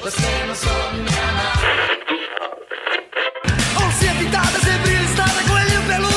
[0.00, 1.58] Você não soube me amar.
[3.86, 6.16] Oncinha pintada, sempre listada, coelhinho peludo.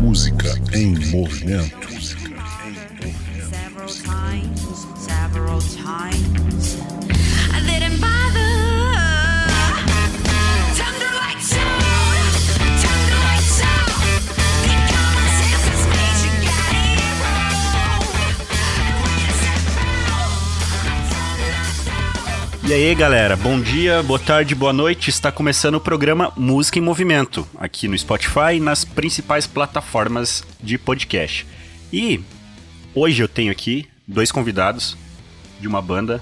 [0.00, 1.83] Música em movimento.
[22.74, 25.08] E aí, galera, bom dia, boa tarde, boa noite.
[25.08, 30.76] Está começando o programa Música em Movimento, aqui no Spotify e nas principais plataformas de
[30.76, 31.46] podcast.
[31.92, 32.20] E
[32.92, 34.96] hoje eu tenho aqui dois convidados
[35.60, 36.20] de uma banda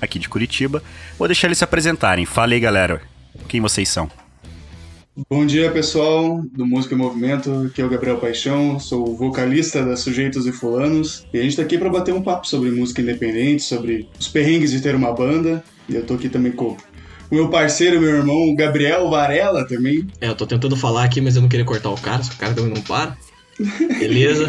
[0.00, 0.80] aqui de Curitiba.
[1.18, 2.24] Vou deixar eles se apresentarem.
[2.24, 3.02] Fala aí, galera,
[3.48, 4.08] quem vocês são?
[5.30, 7.68] Bom dia, pessoal do Música em Movimento.
[7.70, 11.24] Aqui é o Gabriel Paixão, sou vocalista da Sujeitos e Fulanos.
[11.32, 14.72] E a gente tá aqui para bater um papo sobre música independente, sobre os perrengues
[14.72, 15.62] de ter uma banda.
[15.88, 16.76] E eu tô aqui também com
[17.30, 20.04] o meu parceiro, meu irmão, Gabriel Varela também.
[20.20, 22.52] É, eu tô tentando falar aqui, mas eu não queria cortar o cara, o cara
[22.52, 23.16] também não para.
[23.98, 24.46] Beleza?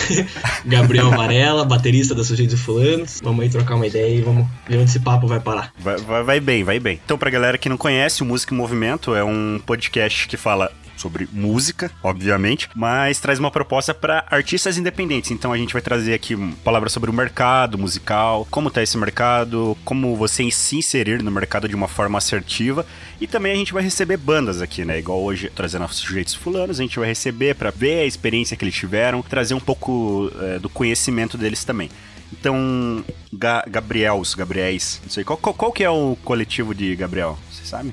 [0.64, 3.20] Gabriel Varela, baterista da Sujeitos e Fulanos.
[3.22, 5.72] Vamos aí trocar uma ideia e vamos ver onde esse papo vai parar.
[5.78, 7.00] Vai, vai- vai bem, vai bem.
[7.04, 10.72] Então, pra galera que não conhece, o Música em Movimento é um podcast que fala
[11.00, 15.30] sobre música, obviamente, mas traz uma proposta para artistas independentes.
[15.30, 19.76] Então a gente vai trazer aqui palavras sobre o mercado musical, como tá esse mercado,
[19.84, 22.86] como você se inserir no mercado de uma forma assertiva
[23.20, 24.98] e também a gente vai receber bandas aqui, né?
[24.98, 28.64] Igual hoje trazendo os sujeitos fulanos, a gente vai receber para ver a experiência que
[28.64, 31.90] eles tiveram, trazer um pouco eh, do conhecimento deles também.
[32.32, 37.38] Então, Ga Gabriels, Gabriéis, não sei, qual, qual, qual que é o coletivo de Gabriel?
[37.50, 37.92] Você sabe?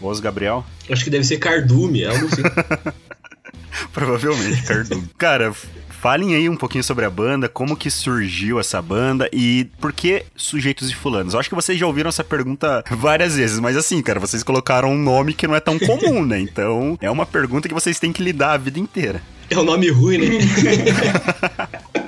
[0.00, 0.64] Os Gabriel?
[0.90, 2.42] Acho que deve ser cardume, algo assim.
[3.92, 5.08] Provavelmente, Cardume.
[5.18, 5.52] Cara,
[6.00, 10.24] falem aí um pouquinho sobre a banda, como que surgiu essa banda e por que
[10.36, 11.34] Sujeitos e Fulanos?
[11.34, 14.92] Eu acho que vocês já ouviram essa pergunta várias vezes, mas assim, cara, vocês colocaram
[14.92, 16.38] um nome que não é tão comum, né?
[16.40, 19.22] Então, é uma pergunta que vocês têm que lidar a vida inteira.
[19.50, 20.26] É um nome ruim, né?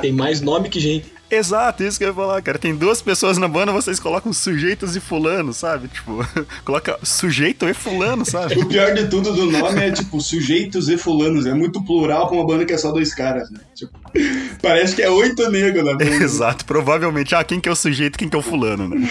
[0.00, 1.20] Tem mais nome que gente.
[1.30, 2.58] Exato, isso que eu ia falar, cara.
[2.58, 5.86] Tem duas pessoas na banda, vocês colocam sujeitos e fulano, sabe?
[5.86, 6.26] Tipo,
[6.64, 8.58] coloca sujeito e fulano, sabe?
[8.60, 11.46] O pior de tudo do nome é, tipo, Sujeitos e Fulanos.
[11.46, 13.60] É muito plural pra uma banda que é só dois caras, né?
[13.74, 13.92] Tipo,
[14.60, 16.04] parece que é oito negros na banda.
[16.04, 17.34] Exato, provavelmente.
[17.34, 19.08] Ah, quem que é o sujeito, quem que é o fulano, né?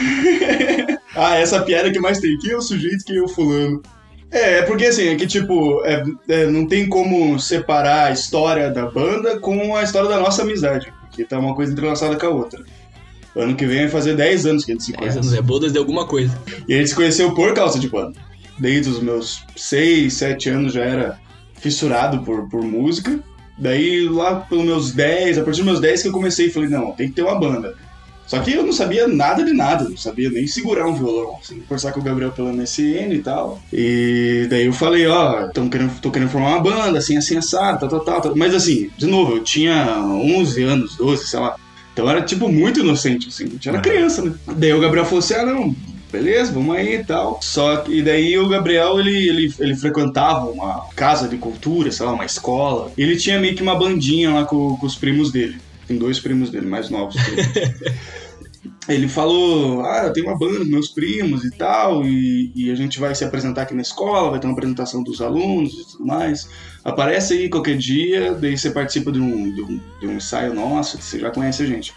[1.16, 2.38] Ah, essa piada que mais tem.
[2.40, 3.82] Quem é o sujeito, quem é o fulano?
[4.32, 8.70] É, é porque assim, é que tipo, é- é, não tem como separar a história
[8.70, 10.92] da banda com a história da nossa amizade.
[11.02, 12.64] Porque tá uma coisa entrelaçada com a outra.
[13.36, 15.18] Ano que vem vai fazer 10 anos que a gente se 10 conhece.
[15.20, 16.36] anos é bodas de alguma coisa.
[16.68, 18.20] E a gente se conheceu por causa de banda.
[18.58, 21.20] Desde os meus 6, 7 anos já era
[21.56, 23.20] fissurado por, por música.
[23.58, 26.70] Daí lá pelos meus 10, a partir dos meus 10 que eu comecei e falei,
[26.70, 27.76] não, tem que ter uma banda.
[28.30, 31.38] Só que eu não sabia nada de nada, não sabia nem segurar um violão.
[31.42, 33.60] Assim, conversar com o Gabriel pela MSN e tal.
[33.74, 37.80] E daí eu falei, ó, tão querendo, tô querendo formar uma banda, assim, assim, assado,
[37.80, 38.36] tal, tal, tal, tal.
[38.36, 41.56] Mas assim, de novo, eu tinha 11 anos, 12, sei lá.
[41.92, 43.82] Então eu era, tipo, muito inocente, assim, eu era Aham.
[43.82, 44.32] criança, né?
[44.56, 45.76] Daí o Gabriel falou assim, ah, não,
[46.12, 47.40] beleza, vamos aí e tal.
[47.42, 52.06] Só que e daí o Gabriel, ele, ele, ele frequentava uma casa de cultura, sei
[52.06, 52.92] lá, uma escola.
[52.96, 55.58] E ele tinha meio que uma bandinha lá com, com os primos dele.
[55.90, 57.42] Tem dois primos dele, mais novos que ele.
[58.88, 62.76] Ele falou, ah, eu tenho uma banda com meus primos e tal, e, e a
[62.76, 66.06] gente vai se apresentar aqui na escola, vai ter uma apresentação dos alunos e tudo
[66.08, 66.50] mais.
[66.84, 70.98] Aparece aí qualquer dia, daí você participa de um, de um, de um ensaio nosso,
[70.98, 71.94] que você já conhece a gente.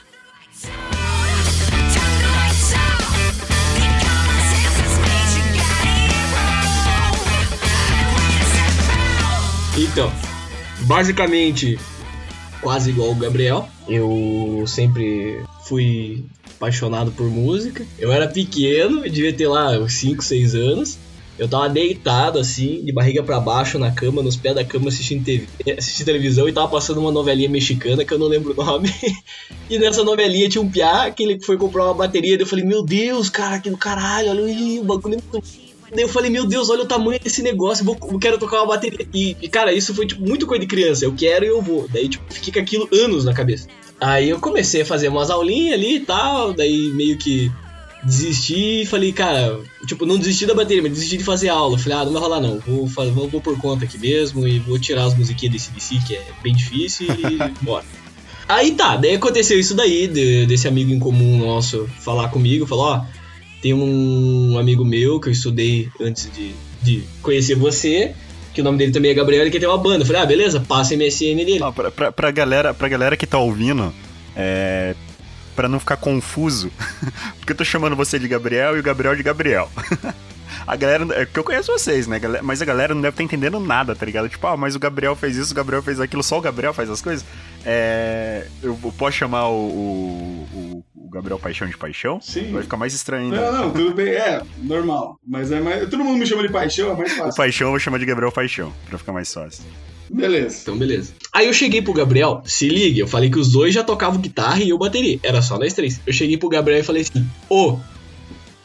[9.79, 10.13] Então,
[10.83, 11.79] basicamente,
[12.63, 13.69] quase igual o Gabriel.
[13.89, 16.25] Eu sempre fui
[16.57, 17.85] apaixonado por música.
[17.99, 20.99] Eu era pequeno, devia ter lá uns 5, 6 anos.
[21.39, 25.25] Eu tava deitado assim, de barriga pra baixo na cama, nos pés da cama assistindo,
[25.25, 25.47] TV,
[25.77, 28.95] assistindo televisão e tava passando uma novelinha mexicana que eu não lembro o nome.
[29.69, 32.37] e nessa novelinha tinha um piá que ele foi comprar uma bateria.
[32.37, 35.41] Eu falei, meu Deus, cara, que do caralho, olha o bagulho é
[35.95, 38.69] Daí eu falei, meu Deus, olha o tamanho desse negócio, vou, eu quero tocar uma
[38.69, 39.07] bateria.
[39.13, 41.05] E, e, cara, isso foi, tipo, muito coisa de criança.
[41.05, 41.87] Eu quero e eu vou.
[41.93, 43.69] Daí, tipo, fiquei com aquilo anos na cabeça.
[44.01, 47.53] Aí eu comecei a fazer umas aulinhas ali e tal, daí meio que
[48.03, 51.79] desisti e falei, cara, tipo, não desisti da bateria, mas desisti de fazer aula.
[51.79, 54.79] Falei, ah, não vai rolar não, vou, vou, vou por conta aqui mesmo e vou
[54.79, 57.85] tirar as musiquinhas desse DC, que é bem difícil, e bora.
[58.49, 62.87] Aí tá, daí aconteceu isso daí, de- desse amigo em comum nosso falar comigo, falou,
[62.87, 63.05] ó,
[63.63, 68.13] Tem um amigo meu que eu estudei antes de, de conhecer você,
[68.53, 70.03] que o nome dele também é Gabriel, ele quer ter uma banda.
[70.03, 71.59] Eu falei, ah, beleza, passa MSN dele.
[71.61, 73.95] Não, pra, pra, pra galera, pra galera que tá ouvindo,
[74.37, 74.95] é.
[75.55, 76.73] Pra não ficar confuso,
[77.39, 79.71] porque eu tô chamando você de Gabriel e o Gabriel de Gabriel.
[80.67, 81.07] A galera.
[81.21, 82.21] É que eu conheço vocês, né?
[82.43, 84.29] Mas a galera não deve estar entendendo nada, tá ligado?
[84.29, 86.89] Tipo, ah, mas o Gabriel fez isso, o Gabriel fez aquilo, só o Gabriel faz
[86.91, 87.25] as coisas.
[87.65, 88.47] É.
[88.63, 92.21] Eu, posso chamar o, o- o Gabriel Paixão de Paixão?
[92.23, 92.53] Sim.
[92.53, 93.53] Vai ficar mais estranho ainda.
[93.53, 94.09] Não, não, tudo bem.
[94.09, 95.19] É, normal.
[95.27, 95.89] Mas é mais.
[95.91, 97.37] Todo mundo me chama de paixão, é mais O fácil.
[97.37, 99.65] Paixão eu vou chamar de Gabriel Paixão, pra ficar mais fácil.
[100.11, 100.59] Beleza.
[100.63, 101.13] Então, beleza.
[101.33, 104.63] Aí eu cheguei pro Gabriel, se liga, eu falei que os dois já tocavam guitarra
[104.63, 105.19] e eu bateria.
[105.23, 106.01] Era só nós três.
[106.07, 107.79] Eu cheguei pro Gabriel e falei assim: Ô,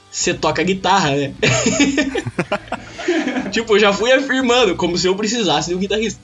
[0.10, 1.34] você toca guitarra, né?
[3.52, 6.20] tipo, eu já fui afirmando, como se eu precisasse de um guitarrista.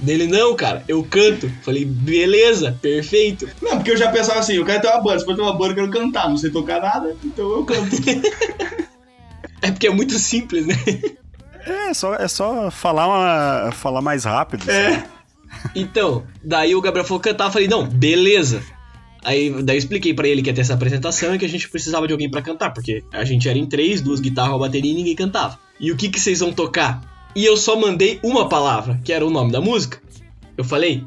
[0.00, 1.50] Dele, não, cara, eu canto.
[1.62, 3.48] Falei, beleza, perfeito.
[3.60, 5.18] Não, porque eu já pensava assim, eu quero ter uma banda.
[5.18, 6.28] Se for ter uma banda, eu quero cantar.
[6.28, 7.96] Não sei tocar nada, então eu canto.
[9.60, 10.74] É porque é muito simples, né?
[11.66, 14.70] É, só, é só falar, uma, falar mais rápido.
[14.70, 15.04] É.
[15.74, 18.62] Então, daí o Gabriel falou cantar, eu falei, não, beleza.
[19.24, 21.68] Aí daí eu expliquei pra ele que ia ter essa apresentação e que a gente
[21.68, 24.92] precisava de alguém pra cantar, porque a gente era em três, duas guitarras, uma bateria
[24.92, 25.58] e ninguém cantava.
[25.80, 27.00] E o que que vocês vão tocar?
[27.38, 30.02] E eu só mandei uma palavra, que era o nome da música.
[30.56, 31.06] Eu falei,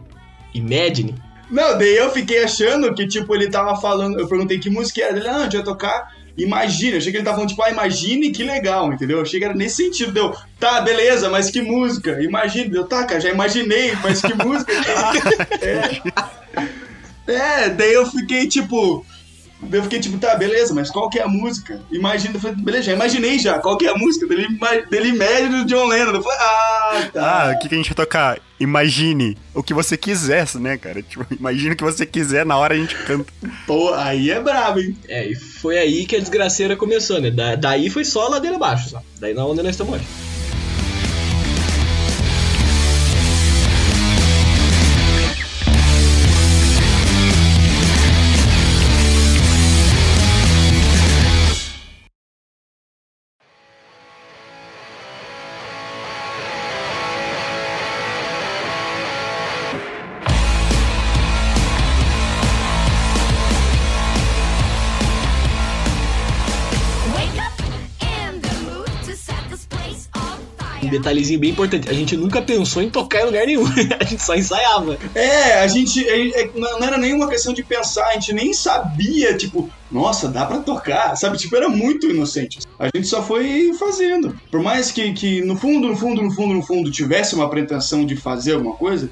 [0.53, 1.13] Imagine.
[1.49, 4.17] Não, daí eu fiquei achando que, tipo, ele tava falando.
[4.17, 5.17] Eu perguntei que música era.
[5.17, 6.15] Ele, ah, a gente vai tocar.
[6.37, 6.93] Imagina.
[6.93, 9.17] Eu achei que ele tava falando, tipo, ah, imagine que legal, entendeu?
[9.17, 10.13] Eu achei que era nesse sentido.
[10.13, 12.23] Deu, tá, beleza, mas que música?
[12.23, 12.69] Imagine.
[12.69, 14.71] Deu, tá, cara, já imaginei, mas que música?
[17.27, 17.33] é.
[17.33, 19.05] é, daí eu fiquei, tipo.
[19.71, 21.81] Eu fiquei tipo, tá, beleza, mas qual que é a música?
[21.91, 24.25] Imagina, eu falei, beleza, já imaginei já, qual que é a música?
[24.27, 24.47] Dele,
[24.89, 26.11] dele Imagine do John Lennon.
[26.13, 27.21] Eu falei, ah, tá.
[27.49, 28.39] Ah, o que, que a gente vai tocar?
[28.59, 31.01] Imagine o que você quiser, né, cara?
[31.01, 33.31] Tipo, imagine o que você quiser, na hora a gente canta.
[33.67, 34.95] Pô, aí é brabo, hein?
[35.07, 37.29] É, e foi aí que a desgraceira começou, né?
[37.31, 39.01] Da- daí foi só a ladeira abaixo, só.
[39.19, 40.05] Daí na onde nós estamos hoje.
[70.91, 73.65] Detalhezinho bem importante, a gente nunca pensou em tocar em lugar nenhum,
[73.99, 74.97] a gente só ensaiava.
[75.15, 76.07] É, a gente.
[76.07, 80.45] é, é, não era nenhuma questão de pensar, a gente nem sabia, tipo, nossa, dá
[80.45, 81.37] pra tocar, sabe?
[81.37, 82.59] Tipo, era muito inocente.
[82.77, 84.37] A gente só foi fazendo.
[84.51, 88.05] Por mais que, que no fundo, no fundo, no fundo, no fundo, tivesse uma pretensão
[88.05, 89.09] de fazer alguma coisa,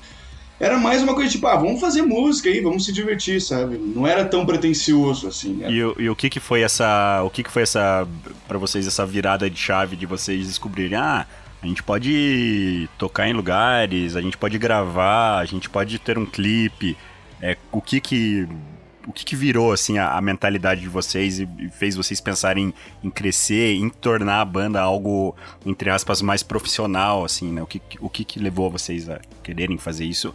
[0.60, 3.78] era mais uma coisa tipo, ah, vamos fazer música aí, vamos se divertir, sabe?
[3.78, 5.54] Não era tão pretencioso assim.
[5.54, 5.72] né?
[5.72, 8.06] E, o- e o que que foi essa, o que que foi essa
[8.46, 11.26] para vocês essa virada de chave de vocês descobrirem, ah,
[11.62, 16.26] a gente pode tocar em lugares, a gente pode gravar, a gente pode ter um
[16.26, 16.98] clipe.
[17.42, 18.48] É, o que que
[19.08, 22.74] o que, que virou assim a, a mentalidade de vocês e, fez vocês pensarem
[23.04, 25.36] em crescer, em tornar a banda algo
[25.66, 27.62] entre aspas mais profissional assim, né?
[27.62, 30.34] O que o que, que levou vocês a quererem fazer isso?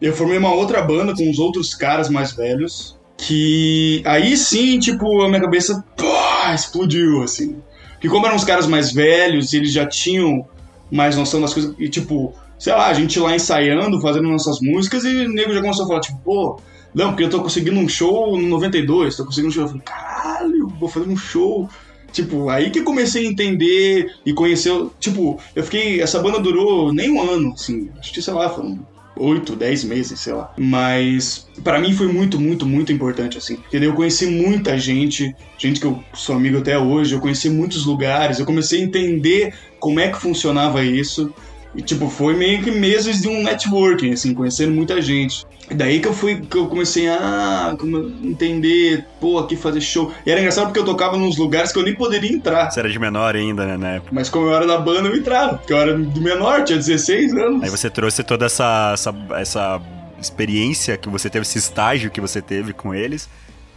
[0.00, 2.96] Eu formei uma outra banda com os outros caras mais velhos.
[3.16, 7.60] Que aí sim, tipo, a minha cabeça pá, explodiu, assim.
[8.00, 10.46] Que como eram os caras mais velhos, eles já tinham
[10.90, 11.74] mais noção das coisas.
[11.78, 15.60] E tipo, sei lá, a gente lá ensaiando, fazendo nossas músicas, e o nego já
[15.60, 16.60] começou a falar, tipo, pô,
[16.94, 19.62] não, porque eu tô conseguindo um show no 92, tô conseguindo um show.
[19.64, 21.68] Eu falei, caralho, vou fazer um show.
[22.12, 24.72] Tipo, aí que eu comecei a entender e conhecer.
[24.98, 26.00] Tipo, eu fiquei.
[26.00, 27.90] Essa banda durou nem um ano, assim.
[27.98, 28.78] Acho que, sei lá, foram
[29.18, 30.52] 8, 10 meses, sei lá.
[30.58, 33.56] Mas pra mim foi muito, muito, muito importante, assim.
[33.56, 37.84] Porque eu conheci muita gente, gente que eu sou amigo até hoje, eu conheci muitos
[37.84, 41.32] lugares, eu comecei a entender como é que funcionava isso.
[41.74, 45.44] E, tipo, foi meio que meses de um networking, assim, conhecendo muita gente.
[45.70, 47.76] E daí que eu fui, que eu comecei a
[48.22, 50.10] entender, pô, aqui fazer show.
[50.24, 52.70] E era engraçado porque eu tocava nos lugares que eu nem poderia entrar.
[52.70, 54.10] Você era de menor ainda, né, na época.
[54.12, 55.58] Mas como eu era da banda, eu entrava.
[55.58, 57.62] Porque eu era do menor, tinha 16 anos.
[57.62, 59.82] Aí você trouxe toda essa, essa, essa
[60.18, 63.28] experiência que você teve, esse estágio que você teve com eles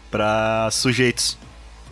[0.09, 1.37] pra sujeitos.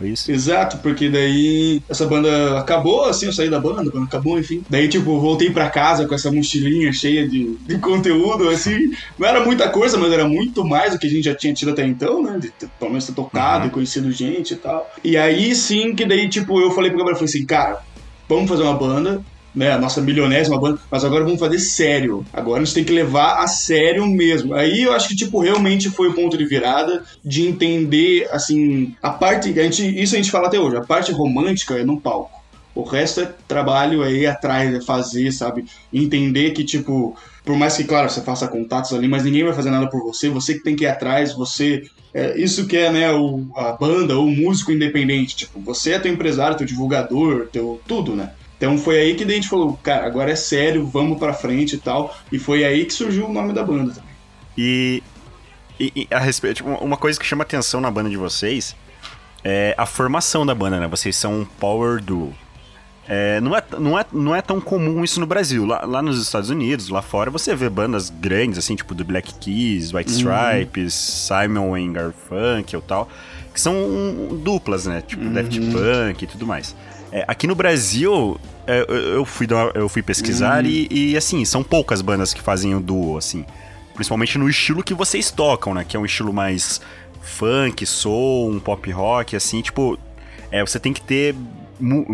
[0.00, 0.32] Foi isso?
[0.32, 4.62] Exato, porque daí essa banda acabou, assim, eu saí da banda, a banda acabou, enfim.
[4.70, 8.92] Daí, tipo, voltei pra casa com essa mochilinha cheia de, de conteúdo, assim.
[9.18, 11.72] Não era muita coisa, mas era muito mais do que a gente já tinha tido
[11.72, 12.38] até então, né?
[12.40, 13.68] De pelo menos ter tocado Uhum.
[13.68, 14.90] e conhecido gente e tal.
[15.04, 17.80] E aí sim que daí, tipo, eu falei pro Gabriel, falei assim, cara,
[18.26, 19.22] vamos fazer uma banda.
[19.54, 22.24] Né, a nossa milionésima banda, mas agora vamos fazer sério.
[22.32, 24.54] Agora a gente tem que levar a sério mesmo.
[24.54, 29.10] Aí eu acho que, tipo, realmente foi o ponto de virada de entender, assim, a
[29.10, 29.58] parte.
[29.58, 32.40] A gente, isso a gente fala até hoje, a parte romântica é no palco.
[32.74, 35.64] O resto é trabalho, ir atrás, é fazer, sabe?
[35.92, 39.70] Entender que, tipo, por mais que, claro, você faça contatos ali, mas ninguém vai fazer
[39.70, 41.82] nada por você, você que tem que ir atrás, você.
[42.14, 45.34] é, isso que é, né, o, a banda, o músico independente.
[45.34, 48.30] Tipo, você é teu empresário, teu divulgador, teu tudo, né?
[48.60, 51.78] Então foi aí que a gente falou, cara, agora é sério, vamos pra frente e
[51.78, 52.14] tal.
[52.30, 54.10] E foi aí que surgiu o nome da banda também.
[54.58, 55.02] E,
[55.80, 58.76] e- e a respeito, tipo, uma coisa que chama atenção na banda de vocês
[59.42, 60.86] é a formação da banda, né?
[60.86, 62.34] Vocês são um power duo.
[63.08, 65.64] É, não, é, não, é, não é tão comum isso no Brasil.
[65.64, 69.32] Lá, lá nos Estados Unidos, lá fora, você vê bandas grandes, assim, tipo do Black
[69.36, 73.08] Keys, White Stripes, Simon and Garfunkel e tal,
[73.54, 75.00] que são um, duplas, né?
[75.04, 76.76] Tipo Daft Punk e tudo mais.
[77.12, 82.00] É, aqui no Brasil, é, eu, fui, eu fui pesquisar e, e, assim, são poucas
[82.00, 83.44] bandas que fazem o duo, assim.
[83.94, 85.84] Principalmente no estilo que vocês tocam, né?
[85.86, 86.80] Que é um estilo mais
[87.20, 89.98] funk, soul, um pop rock, assim, tipo.
[90.52, 91.34] É, você tem que ter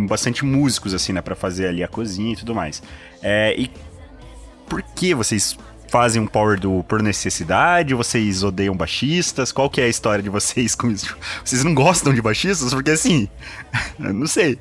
[0.08, 1.20] bastante músicos, assim, né?
[1.20, 2.82] Pra fazer ali a cozinha e tudo mais.
[3.22, 3.70] É, e
[4.68, 5.56] por que vocês
[5.88, 7.94] fazem um power do por necessidade?
[7.94, 9.52] Vocês odeiam baixistas?
[9.52, 11.16] Qual que é a história de vocês com isso?
[11.44, 12.72] Vocês não gostam de baixistas?
[12.72, 13.28] Porque assim,
[13.98, 14.58] não sei.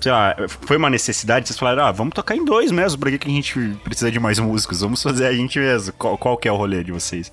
[0.00, 3.18] Sei lá, foi uma necessidade, vocês falaram, ah, vamos tocar em dois mesmo, pra que
[3.18, 4.80] que a gente precisa de mais músicos?
[4.80, 5.92] Vamos fazer a gente mesmo.
[5.94, 7.32] Qual, qual que é o rolê de vocês?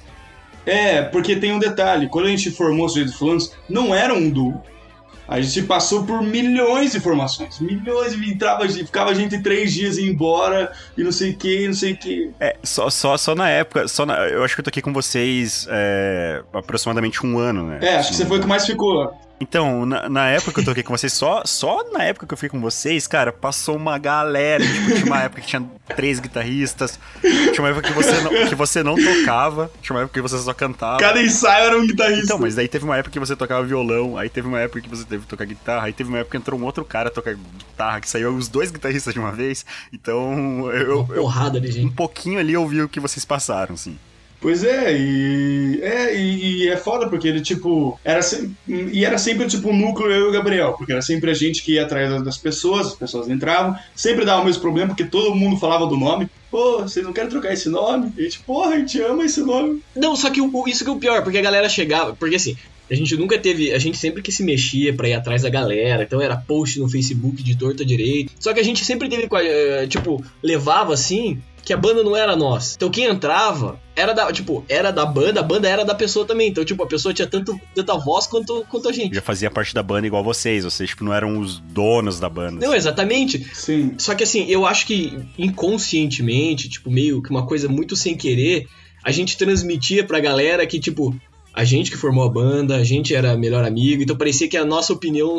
[0.65, 4.29] É, porque tem um detalhe, quando a gente formou os Sujeitos Fulanos, não era um
[4.29, 4.61] duo.
[5.27, 7.59] A gente passou por milhões de formações.
[7.59, 11.35] Milhões e entrava, ficava a gente três dias e ia embora e não sei o
[11.35, 12.29] que, não sei o que.
[12.39, 15.65] É, só, só, só na época, só na- eu acho que eu toquei com vocês
[15.69, 17.79] é, aproximadamente um ano, né?
[17.81, 19.11] É, acho que você foi o que mais ficou.
[19.39, 22.37] Então, na, na época que eu toquei com vocês, só, só na época que eu
[22.37, 24.63] fui com vocês, cara, passou uma galera.
[24.65, 25.63] Tipo, tinha uma época que tinha
[25.95, 30.13] três guitarristas, tinha uma época que você não, que você não tocava, tinha uma época
[30.13, 30.99] que você só cantava.
[30.99, 32.23] Cada ensaio era um guitarrista.
[32.23, 34.89] Então, mas daí teve uma época que você tocava violão, aí teve uma época que
[34.89, 37.35] você teve que tocar guitarra, aí teve uma época que entrou um outro cara tocar
[37.35, 39.65] guitarra, que saiu os dois guitarristas de uma vez.
[39.91, 41.93] Então, eu, Uma porrada um gente.
[41.93, 43.97] pouquinho ali eu vi o que vocês passaram, assim.
[44.45, 48.19] Pois é, e é, e, e é foda porque ele, tipo, era
[48.67, 51.63] e era sempre, tipo, o núcleo eu e o Gabriel, porque era sempre a gente
[51.63, 55.33] que ia atrás das- pessoas, as pessoas entravam, sempre dava o mesmo problema, porque todo
[55.33, 58.13] mundo falava do nome, pô, vocês não querem trocar esse nome?
[58.15, 59.81] E a gente, porra, a gente ama esse nome.
[59.95, 62.13] Não, só que o- isso que é o pior, porque a galera chegava.
[62.15, 62.55] Porque assim,
[62.91, 63.71] a gente nunca teve.
[63.73, 66.03] A gente sempre que se mexia pra ir atrás da galera.
[66.03, 68.31] Então era post no Facebook de torta direito.
[68.39, 69.27] Só que a gente sempre teve.
[69.33, 71.41] eh, Tipo, levava assim.
[71.65, 72.75] Que a banda não era nossa.
[72.75, 74.31] Então quem entrava era da.
[74.31, 76.49] Tipo, era da banda, a banda era da pessoa também.
[76.49, 79.15] Então, tipo, a pessoa tinha tanto, tanta voz quanto, quanto a gente.
[79.15, 82.63] Já fazia parte da banda igual vocês, vocês, tipo, não eram os donos da banda.
[82.63, 83.43] Não, exatamente.
[83.53, 83.95] Sim.
[83.97, 88.67] Só que assim, eu acho que inconscientemente, tipo, meio que uma coisa muito sem querer,
[89.03, 91.15] a gente transmitia pra galera que, tipo,
[91.55, 94.65] a gente que formou a banda, a gente era melhor amigo, então parecia que a
[94.65, 95.37] nossa opinião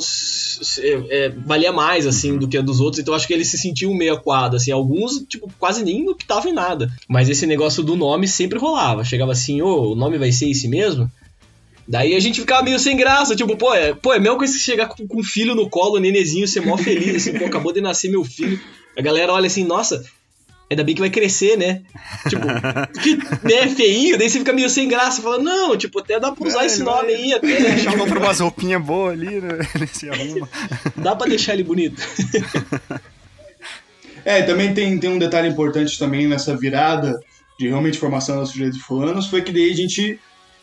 [0.78, 3.58] é, é, valia mais, assim, do que a dos outros, então acho que eles se
[3.58, 6.90] sentiam meio acuados, assim, alguns, tipo, quase nem optavam em nada.
[7.06, 10.66] Mas esse negócio do nome sempre rolava, chegava assim, ô, o nome vai ser esse
[10.66, 11.10] mesmo?
[11.86, 14.64] Daí a gente ficava meio sem graça, tipo, pô, é, pô, é coisa que você
[14.64, 17.82] chegar com, com um filho no colo, nenezinho, ser mó feliz, assim, pô, acabou de
[17.82, 18.58] nascer meu filho.
[18.96, 20.02] A galera olha assim, nossa,
[20.70, 21.82] ainda bem que vai crescer, né?
[22.28, 22.46] Tipo,
[23.02, 26.32] que né, é feinho, daí você fica meio sem graça, fala, não, tipo, até dá
[26.32, 28.82] pra usar É, esse nome vai- aí, até A gente achar compra um- umas roupinhas
[28.82, 29.58] boas ali, né?
[29.74, 30.48] Ele se arruma.
[30.96, 32.02] dá pra deixar ele bonito.
[34.24, 37.20] É, e também tem, tem um detalhe importante também nessa virada
[37.58, 40.18] de realmente formação dos sujeitos fulanos, foi que daí a gente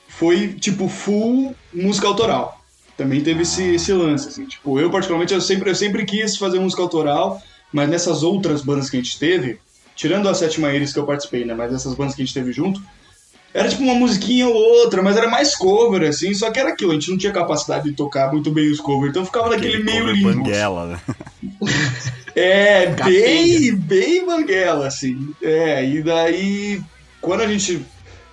[0.09, 2.61] foi, tipo, full música autoral.
[2.97, 4.45] Também teve esse, esse lance, assim.
[4.45, 7.41] Tipo, eu particularmente, eu sempre, eu sempre quis fazer música autoral,
[7.71, 9.57] mas nessas outras bandas que a gente teve,
[9.95, 12.51] tirando a Sétima Íris que eu participei, né, mas nessas bandas que a gente teve
[12.51, 12.81] junto,
[13.53, 16.91] era tipo uma musiquinha ou outra, mas era mais cover, assim, só que era aquilo,
[16.91, 19.83] a gente não tinha capacidade de tocar muito bem os covers, então ficava naquele Aquele
[19.83, 20.29] meio limbo.
[20.29, 20.39] assim.
[20.39, 21.01] banguela, né?
[22.35, 25.35] É, bem, bem banguela, assim.
[25.39, 26.81] É, e daí,
[27.21, 27.85] quando a gente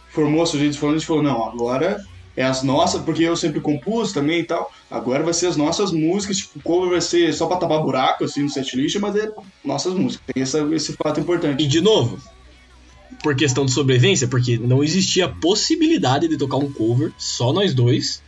[0.09, 2.03] formou sujeitos falando, a gente falou, não, agora
[2.41, 5.93] é as nossas, porque eu sempre compus também e tal, agora vai ser as nossas
[5.93, 9.31] músicas, tipo, o cover vai ser só pra tapar buraco, assim, no setlist, mas é
[9.65, 10.27] nossas músicas.
[10.33, 11.67] Tem essa, esse fato E importante.
[11.67, 12.19] de novo,
[13.23, 18.23] por questão de sobrevivência, porque não existia possibilidade de tocar um cover, só nós dois.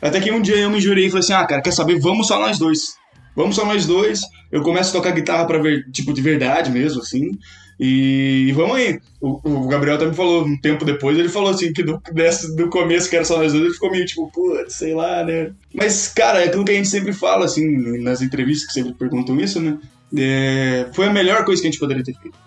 [0.00, 2.26] Até que um dia eu me jurei e falei assim, ah, cara, quer saber, vamos
[2.26, 2.96] só nós dois.
[3.34, 4.20] Vamos só nós dois,
[4.52, 7.38] eu começo a tocar guitarra pra ver, tipo, de verdade mesmo, assim.
[7.78, 8.98] E, vamos aí.
[9.20, 12.70] O, o Gabriel também falou, um tempo depois, ele falou assim, que do, desse, do
[12.70, 15.52] começo que era só nós dois, ele ficou meio tipo, putz, sei lá, né?
[15.74, 19.38] Mas, cara, é aquilo que a gente sempre fala, assim, nas entrevistas que sempre perguntam
[19.38, 19.78] isso, né?
[20.14, 22.38] é, foi a melhor coisa que a gente poderia ter feito.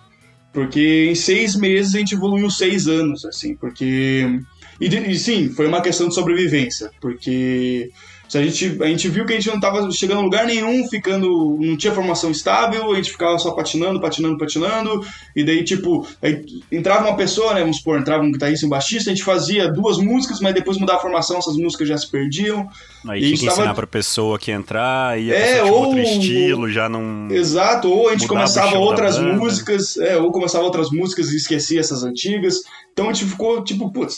[0.53, 4.41] Porque em seis meses a gente evoluiu seis anos, assim, porque.
[4.79, 7.91] E, e sim, foi uma questão de sobrevivência, porque
[8.37, 11.57] a, gente, a gente viu que a gente não estava chegando a lugar nenhum, ficando.
[11.59, 15.05] não tinha formação estável, a gente ficava só patinando, patinando, patinando,
[15.35, 18.69] e daí, tipo, aí entrava uma pessoa, né, vamos supor, entrava um guitarrista e um
[18.69, 22.09] baixista, a gente fazia duas músicas, mas depois mudava a formação, essas músicas já se
[22.11, 22.67] perdiam.
[23.07, 25.85] Aí E tinha que tava- ensinar pra pessoa que entrar, e a É, tinha ou-
[25.85, 27.27] outro estilo, já não...
[27.31, 32.03] Exato, ou a gente começava outras músicas, é, ou começava outras músicas e esquecia essas
[32.03, 32.57] antigas.
[32.93, 34.17] Então a gente ficou tipo, putz.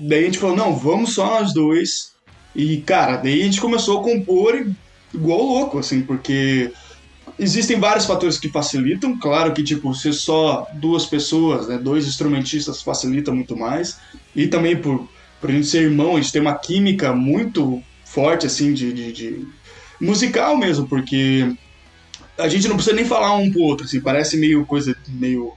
[0.00, 2.11] Daí a gente falou, não, vamos só nós dois.
[2.54, 4.66] E, cara, daí a gente começou a compor
[5.12, 6.72] igual louco, assim, porque
[7.38, 9.18] existem vários fatores que facilitam.
[9.18, 13.98] Claro que, tipo, ser só duas pessoas, né, dois instrumentistas facilita muito mais.
[14.34, 15.08] E também por,
[15.40, 19.12] por a gente ser irmão, a gente tem uma química muito forte, assim, de, de,
[19.12, 19.46] de
[20.00, 21.54] musical mesmo, porque
[22.38, 25.52] a gente não precisa nem falar um pro outro, assim, parece meio coisa meio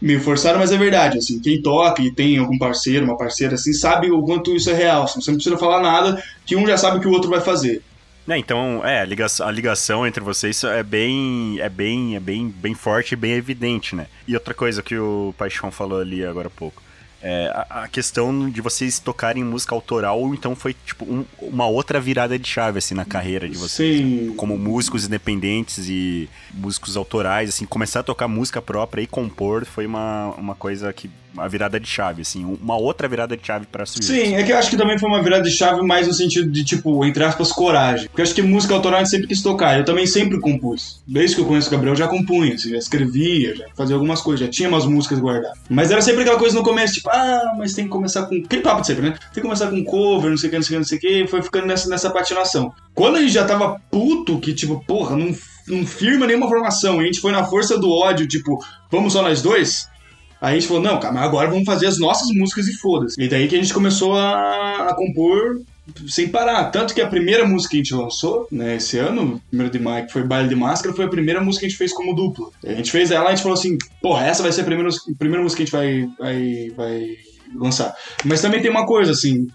[0.00, 3.72] meio forçada, mas é verdade, assim, quem toca e tem algum parceiro, uma parceira assim,
[3.72, 6.76] sabe o quanto isso é real, assim, você não precisa falar nada, que um já
[6.76, 7.82] sabe o que o outro vai fazer.
[8.28, 12.48] É, então, é, a ligação, a ligação entre vocês é bem, é bem, é bem,
[12.48, 14.06] bem forte e bem evidente, né?
[14.26, 16.82] E outra coisa que o Paixão falou ali agora há pouco,
[17.22, 21.66] é a, a questão de vocês tocarem música autoral, ou então foi tipo um- uma
[21.66, 23.98] outra virada de chave assim na carreira de vocês.
[23.98, 24.34] Sim.
[24.36, 29.86] Como músicos independentes e músicos autorais, assim, começar a tocar música própria e compor foi
[29.86, 31.10] uma, uma coisa que.
[31.38, 34.12] Uma virada de chave, assim, uma outra virada de chave pra Suíça.
[34.12, 36.50] Sim, é que eu acho que também foi uma virada de chave mais no sentido
[36.50, 38.08] de, tipo, entre aspas, coragem.
[38.08, 39.78] Porque eu acho que música autoral a gente sempre quis tocar.
[39.78, 41.00] Eu também sempre compus.
[41.06, 44.20] Desde que eu conheço o Gabriel, eu já compunha, assim, já escrevia, já fazia algumas
[44.20, 45.58] coisas, já tinha umas músicas guardadas.
[45.70, 48.34] Mas era sempre aquela coisa no começo, tipo, ah, mas tem que começar com.
[48.34, 49.10] Aquele papo de sempre, né?
[49.10, 50.98] Tem que começar com cover, não sei o que, não sei o que, não sei
[50.98, 52.72] o que, foi ficando nessa, nessa patinação.
[52.94, 55.32] Quando a gente já tava puto, que, tipo, porra, não,
[55.68, 58.58] não firma nenhuma formação, e a gente foi na força do ódio, tipo,
[58.90, 59.88] vamos só nós dois?
[60.40, 63.20] Aí a gente falou, não, cara, mas agora vamos fazer as nossas músicas e foda-se.
[63.20, 65.60] E daí que a gente começou a, a compor
[66.06, 66.64] sem parar.
[66.70, 70.06] Tanto que a primeira música que a gente lançou, né, esse ano, primeiro de maio,
[70.06, 72.50] que foi Baile de Máscara, foi a primeira música que a gente fez como dupla.
[72.64, 74.90] A gente fez ela e a gente falou assim, porra, essa vai ser a primeira,
[74.90, 77.16] a primeira música que a gente vai, vai, vai
[77.56, 77.94] lançar.
[78.24, 79.48] Mas também tem uma coisa, assim,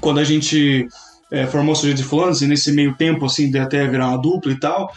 [0.00, 0.86] quando a gente
[1.30, 4.52] é, formou Sujeito de Fulanos, e nesse meio tempo, assim, de até virar uma dupla
[4.52, 4.92] e tal,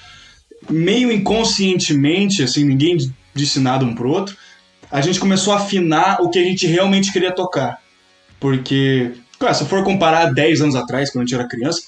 [0.69, 2.97] meio inconscientemente, assim, ninguém
[3.33, 4.35] disse nada um pro outro,
[4.91, 7.79] a gente começou a afinar o que a gente realmente queria tocar.
[8.39, 11.81] Porque, cara, se for comparar 10 anos atrás, quando a gente era criança,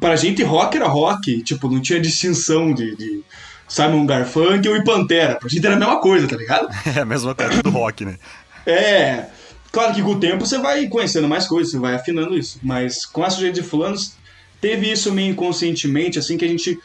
[0.00, 3.24] pra gente rock era rock, tipo, não tinha distinção de, de
[3.68, 5.36] Simon Garfunkel e Pantera.
[5.36, 6.68] Pra gente era a mesma coisa, tá ligado?
[6.96, 8.18] É a mesma coisa do rock, né?
[8.66, 9.26] É.
[9.72, 12.60] Claro que com o tempo você vai conhecendo mais coisas, você vai afinando isso.
[12.62, 14.14] Mas com a sujeito de fulanos,
[14.60, 16.78] teve isso meio inconscientemente, assim, que a gente.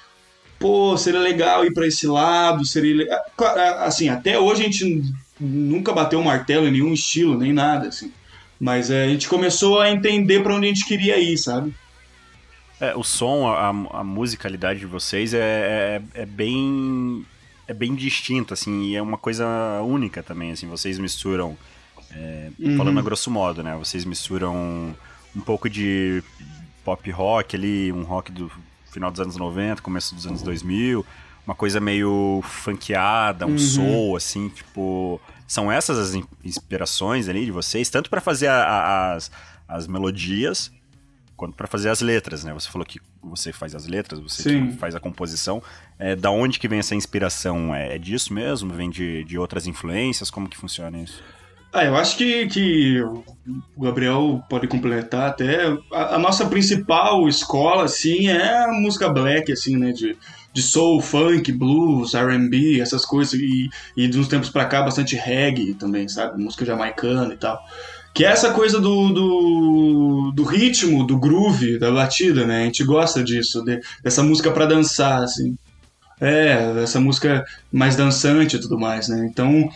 [0.57, 3.07] Pô, seria legal ir pra esse lado, seria.
[3.81, 5.03] Assim, até hoje a gente
[5.39, 8.11] nunca bateu o martelo em nenhum estilo, nem nada, assim.
[8.59, 11.73] Mas é, a gente começou a entender pra onde a gente queria ir, sabe?
[12.79, 17.25] É, o som, a, a musicalidade de vocês é, é, é bem
[17.67, 19.45] é bem distinto, assim, e é uma coisa
[19.83, 21.55] única também, assim, vocês misturam,
[22.11, 22.77] é, Uhum.
[22.77, 24.95] falando a grosso modo, né, vocês misturam
[25.35, 26.23] um pouco de
[26.83, 28.51] pop rock ali, um rock do
[28.91, 31.05] final dos anos 90, começo dos anos 2000,
[31.49, 33.57] uma coisa meio funkeada, um Uhum.
[33.57, 35.19] soul, assim, tipo...
[35.47, 39.31] São essas as in- inspirações ali de vocês, tanto para fazer a- a- as,
[39.67, 40.71] as melodias,
[41.35, 42.53] quanto para fazer as letras, né?
[42.53, 45.59] Você falou que você faz as letras, você faz a composição.
[45.97, 47.73] É, da onde que vem essa inspiração?
[47.73, 48.71] É, é disso mesmo?
[48.71, 50.29] Vem de, de outras influências?
[50.29, 51.23] Como que funciona isso?
[51.73, 55.65] Ah, eu acho que, que o Gabriel pode completar até.
[55.91, 59.91] A, a nossa principal escola, assim, é a música black, assim, né?
[59.91, 60.15] De,
[60.53, 63.33] de soul, funk, blues, R&B, essas coisas.
[63.33, 66.41] E, e de uns tempos pra cá, bastante reggae também, sabe?
[66.41, 67.59] Música jamaicana e tal.
[68.13, 72.61] Que é essa coisa do, do, do ritmo, do groove, da batida, né?
[72.63, 75.55] A gente gosta disso, de- dessa música pra dançar, assim.
[76.19, 79.25] É, essa música mais dançante e tudo mais, né?
[79.31, 79.69] Então,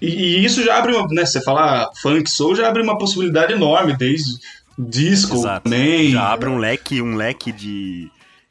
[0.00, 1.26] e, e isso já abre uma, né?
[1.26, 4.38] Você falar funk soul já abre uma possibilidade enorme, desde
[4.78, 5.64] disco Exato.
[5.64, 6.12] também.
[6.12, 8.10] Já abre um leque, um leque de,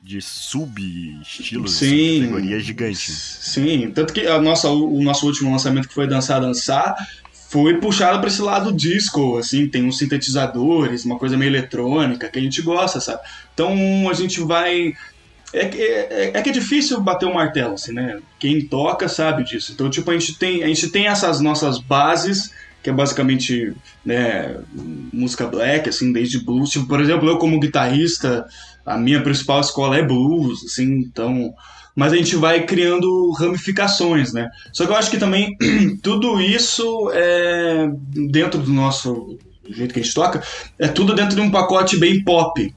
[0.10, 2.22] de sub-estilos, Sim.
[2.22, 3.12] categoria gigante.
[3.12, 6.96] Sim, tanto que a nossa, o nosso último lançamento que foi Dançar Dançar
[7.52, 12.40] foi puxado para esse lado disco, assim, tem uns sintetizadores, uma coisa meio eletrônica que
[12.40, 13.22] a gente gosta, sabe?
[13.54, 14.94] Então a gente vai
[15.54, 18.20] é, que- é, é que é difícil bater o martelo, assim, né?
[18.40, 19.72] Quem toca sabe disso.
[19.74, 22.52] Então, tipo, a gente tem, a gente tem essas nossas bases,
[22.84, 23.74] que é basicamente,
[24.06, 24.56] né,
[25.12, 26.70] música black, assim, desde blues.
[26.70, 28.48] Tipo, por exemplo, eu como guitarrista,
[28.86, 31.54] a minha principal escola é blues, assim, então
[31.96, 34.50] mas a gente vai criando ramificações, né?
[34.72, 35.58] Só que eu acho que também
[36.02, 37.90] tudo isso é
[38.32, 39.38] dentro do nosso
[39.70, 40.42] jeito que a gente toca,
[40.78, 42.74] é tudo dentro de um pacote bem pop.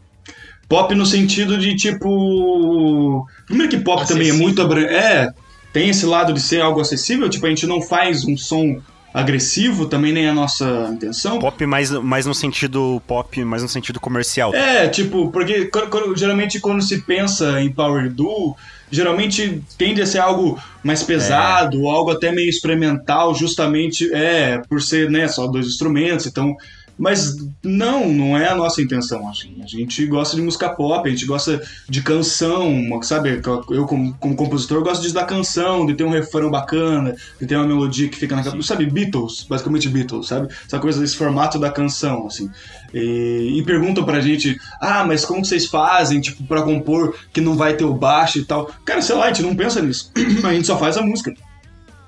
[0.69, 3.27] Pop no sentido de tipo.
[3.47, 4.67] Primeiro que pop também é Acessível.
[4.67, 4.79] muito.
[4.79, 5.33] É,
[5.73, 8.81] tem esse lado de ser algo acessível, tipo, a gente não faz um som
[9.13, 11.39] agressivo, também nem é a nossa intenção.
[11.39, 14.55] Pop mais, mais no sentido pop, mais no sentido comercial.
[14.55, 18.57] É, tipo, porque quando- geralmente quando se pensa em Power Duo,
[18.91, 25.11] geralmente tende a ser algo mais pesado, algo até meio experimental, justamente é por ser
[25.11, 26.55] né, só dois instrumentos, então.
[26.99, 29.29] Mas não, não é a nossa intenção.
[29.29, 29.57] Assim.
[29.63, 32.71] A gente gosta de música pop, a gente gosta de canção,
[33.03, 33.41] sabe?
[33.71, 37.57] Eu, como, como compositor, gosto de dar canção, de ter um refrão bacana, de ter
[37.57, 38.69] uma melodia que fica na cabeça.
[38.69, 40.49] Sabe, Beatles, basicamente Beatles, sabe?
[40.67, 42.51] Essa coisa desse formato da canção, assim.
[42.93, 47.57] E, e perguntam pra gente, ah, mas como vocês fazem, tipo, pra compor que não
[47.57, 48.71] vai ter o baixo e tal?
[48.85, 50.13] Cara, sei lá, a gente não pensa nisso.
[50.45, 51.35] a gente só faz a música.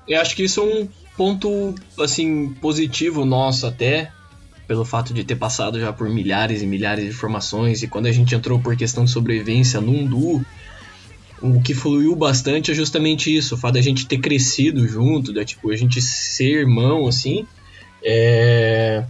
[0.07, 4.11] Eu acho que isso é um ponto, assim, positivo nosso até,
[4.67, 8.11] pelo fato de ter passado já por milhares e milhares de formações, e quando a
[8.11, 10.43] gente entrou por questão de sobrevivência num duo,
[11.41, 15.43] o que fluiu bastante é justamente isso, o fato da gente ter crescido junto, da,
[15.45, 17.45] tipo, a gente ser irmão, assim,
[18.03, 19.03] é...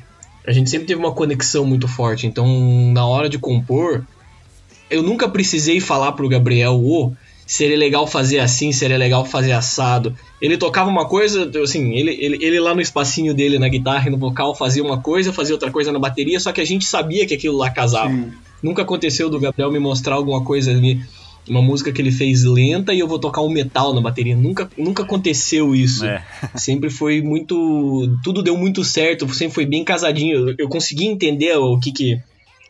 [0.46, 4.06] a gente sempre teve uma conexão muito forte, então na hora de compor,
[4.90, 7.14] eu nunca precisei falar pro Gabriel, ô,
[7.46, 10.16] seria legal fazer assim, seria legal fazer assado.
[10.42, 14.12] Ele tocava uma coisa, assim, ele, ele, ele lá no espacinho dele na guitarra e
[14.12, 17.26] no vocal fazia uma coisa, fazia outra coisa na bateria, só que a gente sabia
[17.26, 18.10] que aquilo lá casava.
[18.10, 18.32] Sim.
[18.64, 21.00] Nunca aconteceu do Gabriel me mostrar alguma coisa ali,
[21.48, 24.36] uma música que ele fez lenta e eu vou tocar um metal na bateria.
[24.36, 26.06] Nunca, nunca aconteceu isso.
[26.06, 26.26] É.
[26.56, 28.18] Sempre foi muito.
[28.24, 30.50] Tudo deu muito certo, sempre foi bem casadinho.
[30.50, 32.20] Eu, eu consegui entender o que que.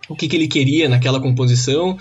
[0.08, 1.98] O que, que ele queria naquela composição,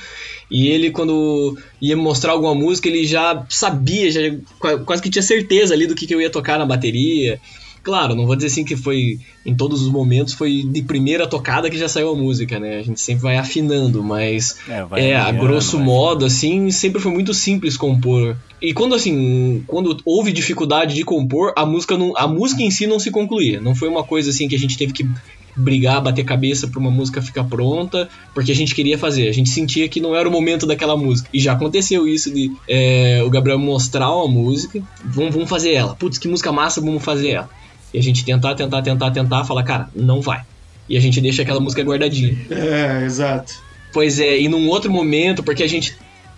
[0.51, 4.21] e ele, quando ia me mostrar alguma música, ele já sabia, já
[4.59, 7.41] qua- quase que tinha certeza ali do que, que eu ia tocar na bateria.
[7.83, 11.69] Claro, não vou dizer assim que foi em todos os momentos, foi de primeira tocada
[11.69, 12.79] que já saiu a música, né?
[12.79, 17.13] A gente sempre vai afinando, mas É, vai é, a grosso modo, assim, sempre foi
[17.13, 18.37] muito simples compor.
[18.61, 22.87] E quando, assim, quando houve dificuldade de compor, a música, não, a música em si
[22.87, 23.61] não se concluía.
[23.61, 25.07] Não foi uma coisa, assim, que a gente teve que
[25.57, 29.29] brigar, bater cabeça pra uma música ficar pronta, porque a gente queria fazer.
[29.29, 31.29] A gente sentia que não era o momento daquela música.
[31.33, 35.95] E já aconteceu isso de é, o Gabriel mostrar uma música, vamos, vamos fazer ela.
[35.95, 37.51] Putz, que música massa, vamos fazer ela.
[37.93, 40.43] E a gente tentar, tentar, tentar, tentar, falar, cara, não vai.
[40.89, 42.37] E a gente deixa aquela música guardadinha.
[42.51, 43.55] É, exato.
[43.93, 45.97] Pois é, e num outro momento, porque a gente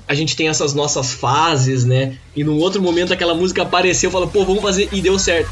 [0.09, 2.17] a gente tem essas nossas fases, né?
[2.35, 5.51] E num outro momento aquela música apareceu, falou, pô, vamos fazer e deu certo.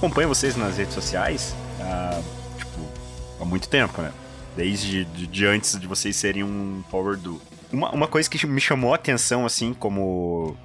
[0.00, 2.22] Acompanho vocês nas redes sociais há,
[2.56, 2.80] tipo,
[3.38, 4.10] há muito tempo, né?
[4.56, 7.40] Desde de, de antes de vocês serem um Power Duo.
[7.70, 10.56] Uma, uma coisa que me chamou a atenção, assim, como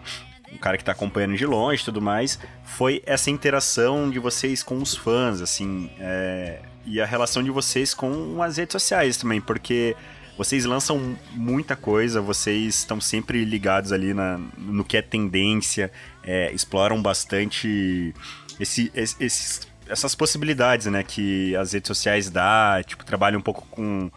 [0.51, 4.63] um cara que tá acompanhando de longe e tudo mais, foi essa interação de vocês
[4.63, 9.41] com os fãs, assim, é, e a relação de vocês com as redes sociais também,
[9.41, 9.97] porque
[10.37, 15.91] vocês lançam muita coisa, vocês estão sempre ligados ali na, no que é tendência,
[16.23, 18.13] é, exploram bastante
[18.59, 23.67] esse, esse- esses- essas possibilidades, né, que as redes sociais dá, tipo, trabalham um pouco
[23.69, 24.09] com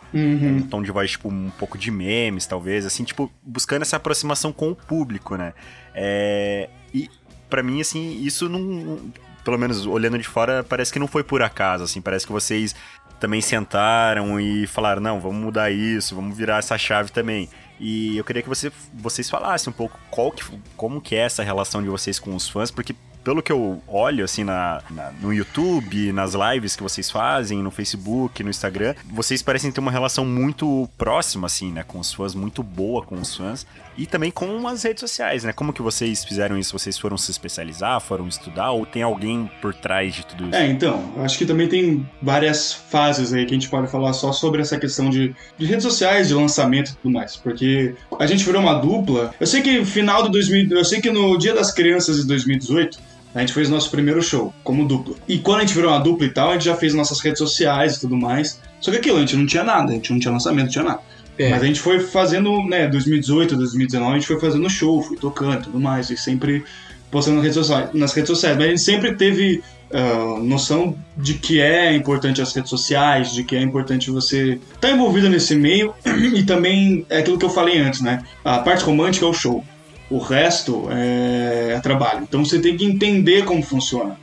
[0.59, 4.51] um tom de voz, tipo, um pouco de memes, talvez, assim, tipo, buscando essa aproximação
[4.51, 5.53] com o público, né?
[5.95, 7.11] É, e
[7.51, 9.11] pra mim, assim, isso não.
[9.45, 12.75] Pelo menos olhando de fora, parece que não foi por acaso, assim, parece que vocês
[13.21, 17.49] também sentaram e falaram, não, vamos mudar isso, vamos virar essa chave também.
[17.81, 20.43] E eu queria que você, vocês falassem um pouco qual que,
[20.77, 24.25] como que é essa relação de vocês com os fãs, porque pelo que eu olho,
[24.25, 29.43] assim, na, na- no YouTube, nas lives que vocês fazem, no Facebook, no Instagram, vocês
[29.43, 33.37] parecem ter uma relação muito próxima, assim, né, com os fãs, muito boa com os
[33.37, 35.53] fãs, e também com as redes sociais, né?
[35.53, 36.73] Como que vocês fizeram isso?
[36.79, 40.55] Vocês foram se especializar, foram estudar, ou tem alguém por trás de tudo isso?
[40.55, 44.31] É, então, acho que também tem várias fases aí que a gente pode falar só
[44.33, 48.45] sobre essa questão de, de redes sociais, de lançamento e tudo mais, porque a gente
[48.45, 49.35] virou uma dupla.
[49.41, 53.01] Eu sei que final de 2000, eu sei que no Dia das Crianças de 2018,
[53.39, 55.15] a gente fez nosso primeiro show como dupla.
[55.27, 57.39] E quando a gente virou uma dupla e tal, a gente já fez nossas redes
[57.39, 58.61] sociais e tudo mais.
[58.81, 60.85] Só que aquilo, a gente não tinha nada, a gente não tinha lançamento, não tinha
[60.85, 61.01] nada.
[61.39, 61.51] É.
[61.51, 65.61] Mas a gente foi fazendo, né, 2018, 2019, a gente foi fazendo show, foi tocando
[65.61, 66.65] e tudo mais, e sempre
[67.11, 68.57] postando nas redes sociais, nas redes sociais.
[68.57, 73.43] Mas a gente sempre teve ah, noção de que é importante as redes sociais, de
[73.43, 75.95] que é importante você estar envolvido nesse meio
[76.35, 78.23] e também é aquilo que eu falei antes, né?
[78.45, 79.65] A parte romântica é o show.
[80.11, 82.21] O resto é, é trabalho.
[82.23, 84.17] Então você tem que entender como funciona.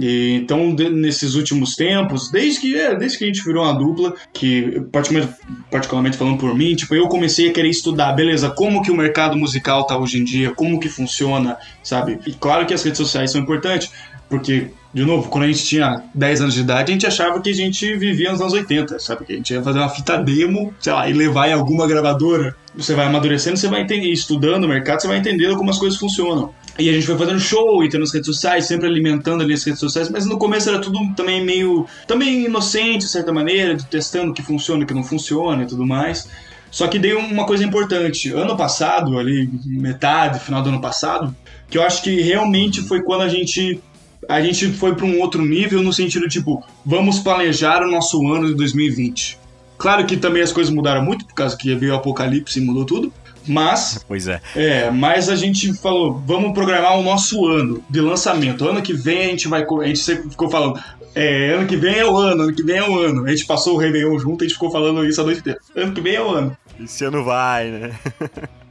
[0.00, 3.76] E, então, de- nesses últimos tempos, desde que, é, desde que a gente virou uma
[3.76, 4.80] dupla, que
[5.70, 9.36] particularmente, falando por mim, tipo, eu comecei a querer estudar, beleza, como que o mercado
[9.36, 12.20] musical tá hoje em dia, como que funciona, sabe?
[12.26, 13.90] E claro que as redes sociais são importantes,
[14.28, 17.50] porque, de novo, quando a gente tinha 10 anos de idade, a gente achava que
[17.50, 19.24] a gente vivia nos anos 80, sabe?
[19.24, 22.54] Que a gente ia fazer uma fita demo, sei lá, e levar em alguma gravadora.
[22.74, 25.98] Você vai amadurecendo, você vai entender, estudando o mercado, você vai entendendo como as coisas
[25.98, 26.52] funcionam.
[26.78, 29.64] E a gente foi fazendo show e tendo as redes sociais, sempre alimentando ali as
[29.64, 31.86] redes sociais, mas no começo era tudo também meio.
[32.06, 35.84] também inocente, de certa maneira, testando o que funciona, o que não funciona e tudo
[35.84, 36.28] mais.
[36.70, 38.30] Só que dei uma coisa importante.
[38.30, 41.34] Ano passado, ali, metade, final do ano passado,
[41.68, 43.80] que eu acho que realmente foi quando a gente.
[44.28, 48.48] A gente foi para um outro nível no sentido tipo, vamos planejar o nosso ano
[48.48, 49.38] de 2020.
[49.78, 52.84] Claro que também as coisas mudaram muito, por causa que veio o apocalipse e mudou
[52.84, 53.12] tudo.
[53.46, 54.40] Mas Pois é.
[54.54, 58.68] é, mas a gente falou, vamos programar o nosso ano de lançamento.
[58.68, 59.64] Ano que vem a gente vai.
[59.64, 60.78] A gente sempre ficou falando,
[61.14, 63.24] é, ano que vem é o ano, ano que vem é o ano.
[63.24, 65.58] A gente passou o Réveillon junto e a gente ficou falando isso a noite inteira.
[65.74, 66.56] Ano que vem é o ano.
[66.78, 67.98] Esse ano vai, né?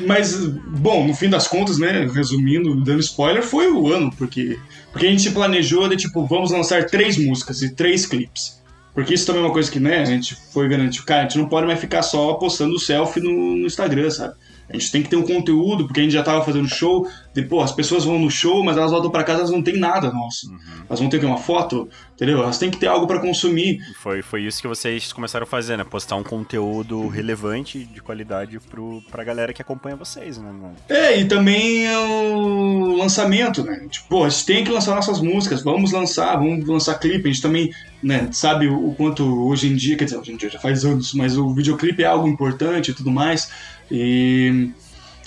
[0.00, 4.58] Mas, bom, no fim das contas, né, resumindo, dando spoiler, foi o ano, porque,
[4.90, 8.60] porque a gente planejou de tipo, vamos lançar três músicas e três clipes.
[8.94, 11.38] Porque isso também é uma coisa que, né, a gente foi tipo, cara, a gente
[11.38, 14.34] não pode mais ficar só postando selfie no, no Instagram, sabe?
[14.72, 17.42] A gente tem que ter um conteúdo, porque a gente já tava fazendo show, de,
[17.42, 20.10] pô, as pessoas vão no show, mas elas voltam pra casa, elas não tem nada
[20.10, 20.52] nosso.
[20.88, 22.38] Elas vão ter que uma foto, entendeu?
[22.38, 23.80] Elas têm que ter algo pra consumir.
[24.00, 25.84] Foi, foi isso que vocês começaram a fazer, né?
[25.84, 30.50] Postar um conteúdo relevante, de qualidade pro, pra galera que acompanha vocês, né?
[30.88, 33.86] É, e também o lançamento, né?
[33.90, 37.28] Tipo, pô, a gente tem que lançar nossas músicas, vamos lançar, vamos lançar clipe.
[37.28, 37.70] A gente também,
[38.02, 41.12] né, sabe o quanto hoje em dia, quer dizer, hoje em dia já faz anos,
[41.14, 43.50] mas o videoclipe é algo importante e tudo mais.
[43.92, 44.70] E,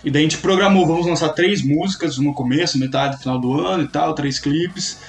[0.04, 3.84] e daí a gente programou, vamos lançar três músicas no começo, metade, final do ano
[3.84, 5.00] e tal, três clipes.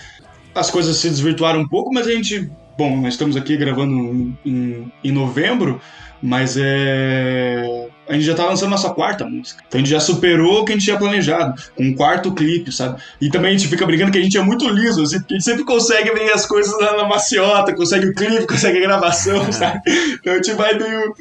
[0.55, 4.93] As coisas se desvirtuaram um pouco, mas a gente, bom, nós estamos aqui gravando em,
[5.03, 5.81] em novembro,
[6.23, 7.89] mas é.
[8.09, 9.65] A gente já tá lançando nossa quarta música.
[9.67, 12.71] Então a gente já superou o que a gente tinha planejado, com um quarto clipe,
[12.71, 13.03] sabe?
[13.21, 15.37] E também a gente fica brincando que a gente é muito liso, assim, porque a
[15.39, 19.81] gente sempre consegue ver as coisas na maciota, consegue o clipe, consegue a gravação, sabe?
[20.21, 21.15] Então a gente vai meio.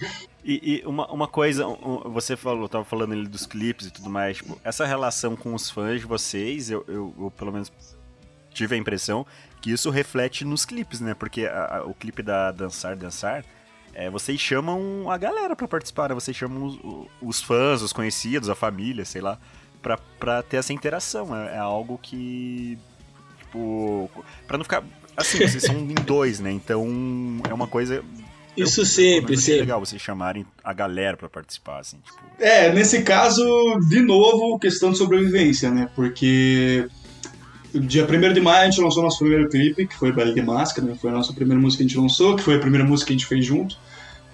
[0.47, 1.65] E, e uma, uma coisa,
[2.05, 5.71] você falou, tava falando ali dos clipes e tudo mais, tipo, essa relação com os
[5.71, 7.71] fãs de vocês, eu, eu, eu pelo menos
[8.53, 9.25] tive a impressão
[9.59, 11.15] que isso reflete nos clipes, né?
[11.15, 13.43] Porque a- a- o clipe da Dançar, Dançar,
[13.91, 16.13] é, vocês chamam a galera pra participar, né?
[16.15, 19.39] Vocês chamam os, os fãs, os conhecidos, a família, sei lá,
[19.81, 21.35] pra, pra ter essa interação.
[21.35, 22.77] É, é algo que,
[23.39, 24.11] tipo,
[24.45, 24.83] pra não ficar...
[25.17, 26.51] Assim, vocês são em dois, né?
[26.51, 26.85] Então
[27.49, 28.03] é uma coisa
[28.57, 29.61] Isso eu- sempre, achei sempre.
[29.61, 32.17] legal vocês chamarem a galera pra participar, assim, tipo.
[32.39, 33.43] É, nesse caso,
[33.89, 35.89] de novo, questão de sobrevivência, né?
[35.95, 36.87] Porque
[37.73, 40.87] dia 1 de maio a gente lançou nosso primeiro clipe, que foi Baile de Máscara,
[40.87, 40.95] né?
[40.99, 43.13] Foi a nossa primeira música que a gente lançou, que foi a primeira música que
[43.13, 43.77] a gente fez junto.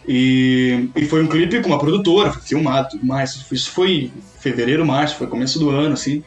[0.08, 3.46] E, e foi um clipe com uma produtora, foi filmado e tudo mais.
[3.52, 6.24] Isso foi fevereiro, março, foi começo do ano, assim.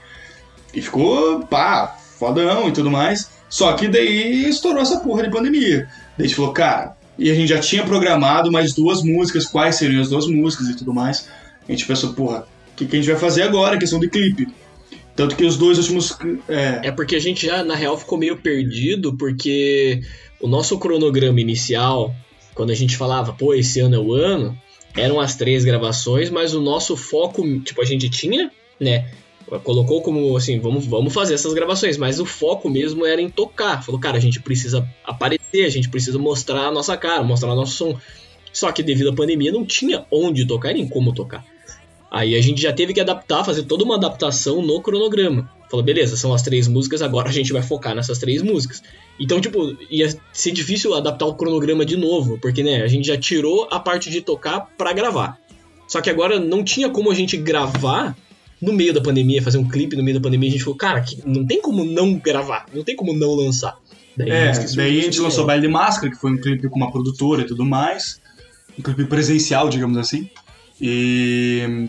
[0.73, 3.31] E ficou, pá, fodão e tudo mais.
[3.49, 5.89] Só que daí estourou essa porra de pandemia.
[6.17, 9.77] Daí a gente falou, cara, e a gente já tinha programado mais duas músicas, quais
[9.77, 11.29] seriam as duas músicas e tudo mais.
[11.69, 13.79] A gente pensou, porra, o que, que a gente vai fazer agora?
[13.79, 14.49] Questão de clipe.
[15.15, 16.19] Tanto que os dois últimos.
[16.49, 20.01] É, É porque a gente já, na real, ficou meio perdido, porque
[20.41, 22.15] o nosso cronograma inicial,
[22.55, 24.59] quando a gente falava, pô, esse ano é o ano,
[24.97, 28.51] eram as três gravações, mas o nosso foco, tipo, a gente tinha,
[28.81, 29.09] né?
[29.63, 33.85] Colocou como assim, vamos, vamos fazer essas gravações, mas o foco mesmo era em tocar.
[33.85, 37.57] Falou, cara, a gente precisa aparecer, a gente precisa mostrar a nossa cara, mostrar o
[37.57, 37.99] nosso som.
[38.53, 41.45] Só que devido à pandemia não tinha onde tocar nem como tocar.
[42.11, 45.51] Aí a gente já teve que adaptar, fazer toda uma adaptação no cronograma.
[45.69, 48.83] Falou, beleza, são as três músicas, agora a gente vai focar nessas três músicas.
[49.19, 53.19] Então, tipo, ia ser difícil adaptar o cronograma de novo, porque, né, a gente já
[53.19, 55.41] tirou a parte de tocar pra gravar.
[55.89, 58.17] Só que agora não tinha como a gente gravar
[58.65, 60.49] no meio da pandemia, fazer um clipe no meio da pandemia.
[60.49, 63.77] A gente falou, cara, que não tem como não gravar, não tem como não lançar.
[64.17, 65.45] Daí, é, daí a gente lançou.
[65.47, 68.21] Baile de Máscara, que foi um clipe com uma produtora e tudo mais.
[68.79, 70.29] Um clipe presencial, digamos assim.
[70.81, 71.89] E,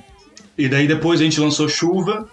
[0.57, 2.27] e daí depois a gente lançou Chuva,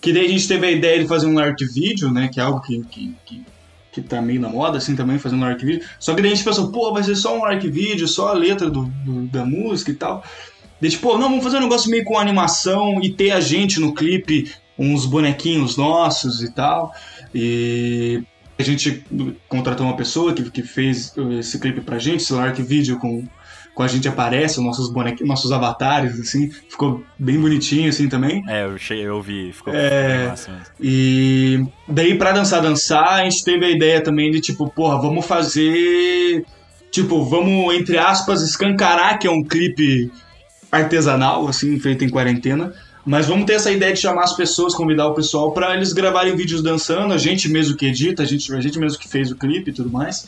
[0.00, 2.28] que daí a gente teve a ideia de fazer um art video, né?
[2.32, 3.42] Que é algo que, que, que,
[3.92, 5.84] que tá meio na moda, assim, também, fazendo um art video.
[5.98, 8.32] Só que daí a gente pensou, pô, vai ser só um art video, só a
[8.32, 10.24] letra do, do- da música e tal.
[10.82, 13.94] Daí, tipo, não, vamos fazer um negócio meio com animação e ter a gente no
[13.94, 16.92] clipe, uns bonequinhos nossos e tal.
[17.32, 18.20] E
[18.58, 19.04] A gente
[19.48, 23.24] contratou uma pessoa que, que fez esse clipe pra gente, esse Lark Video com,
[23.76, 26.50] com a gente aparece, os nossos bonequinhos, nossos avatares, assim.
[26.68, 28.42] Ficou bem bonitinho, assim, também.
[28.48, 30.18] É, eu, cheguei, eu vi, ficou É.
[30.18, 30.66] bem massa mesmo.
[30.80, 35.24] E daí, pra dançar, dançar, a gente teve a ideia também de, tipo, porra, vamos
[35.26, 36.44] fazer.
[36.90, 40.10] Tipo, vamos, entre aspas, escancarar que é um clipe
[40.72, 42.72] artesanal, assim, feito em quarentena.
[43.04, 46.36] Mas vamos ter essa ideia de chamar as pessoas, convidar o pessoal pra eles gravarem
[46.36, 49.36] vídeos dançando, a gente mesmo que edita, a gente, a gente mesmo que fez o
[49.36, 50.26] clipe e tudo mais.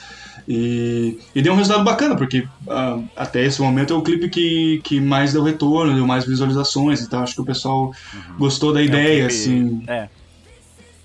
[0.49, 4.81] E, e deu um resultado bacana, porque ah, até esse momento é o clipe que,
[4.83, 7.93] que mais deu retorno, deu mais visualizações, então acho que o pessoal
[8.37, 9.85] gostou da É um ideia, clipe- assim.
[9.87, 10.09] É.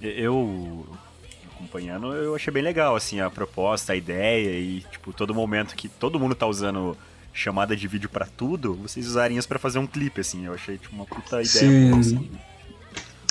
[0.01, 0.85] Eu
[1.55, 5.87] acompanhando, eu achei bem legal, assim, a proposta, a ideia e, tipo, todo momento que
[5.87, 6.97] todo mundo tá usando
[7.39, 10.45] chamada de vídeo pra tudo, vocês usarem isso pra fazer um clipe, assim.
[10.45, 11.89] Eu achei, tipo, uma puta ideia Sim.
[11.89, 12.29] boa, assim.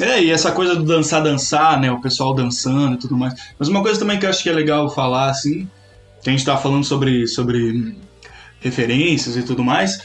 [0.00, 1.90] É, e essa coisa do dançar, dançar, né?
[1.90, 3.34] O pessoal dançando e tudo mais.
[3.58, 5.68] Mas uma coisa também que eu acho que é legal falar, assim,
[6.22, 7.96] que a gente tava falando sobre, sobre
[8.60, 10.00] referências e tudo mais.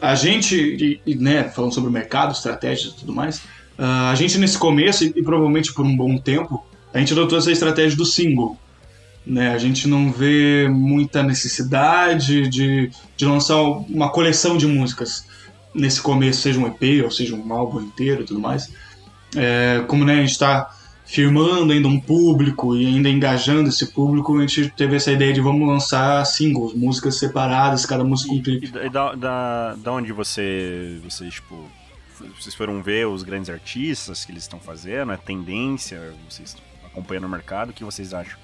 [0.00, 3.42] A gente, e- e, né, falando sobre o mercado, estratégias e tudo mais,
[3.78, 7.38] ah, a gente nesse começo, e, e provavelmente por um bom tempo, a gente adotou
[7.38, 8.56] essa estratégia do single.
[9.26, 9.52] Né?
[9.52, 15.26] A gente não vê muita necessidade de, de lançar uma coleção de músicas
[15.74, 18.72] nesse começo, seja um EP ou seja um álbum inteiro e tudo mais.
[19.36, 20.70] É, como né, a gente está
[21.06, 25.40] firmando ainda um público e ainda engajando esse público, a gente teve essa ideia de
[25.40, 28.68] vamos lançar singles, músicas separadas, cada música um E, clipe.
[28.70, 31.68] da- e da, da, da onde você, vocês, tipo,
[32.40, 37.28] vocês foram ver os grandes artistas que eles estão fazendo, é tendência, vocês acompanhando o
[37.28, 38.38] mercado, o que vocês acham?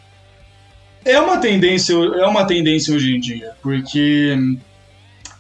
[1.05, 4.37] É uma tendência, é uma tendência hoje em dia, porque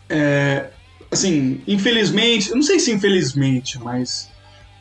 [0.08, 0.66] é,
[1.10, 4.30] assim, infelizmente, eu não sei se infelizmente, mas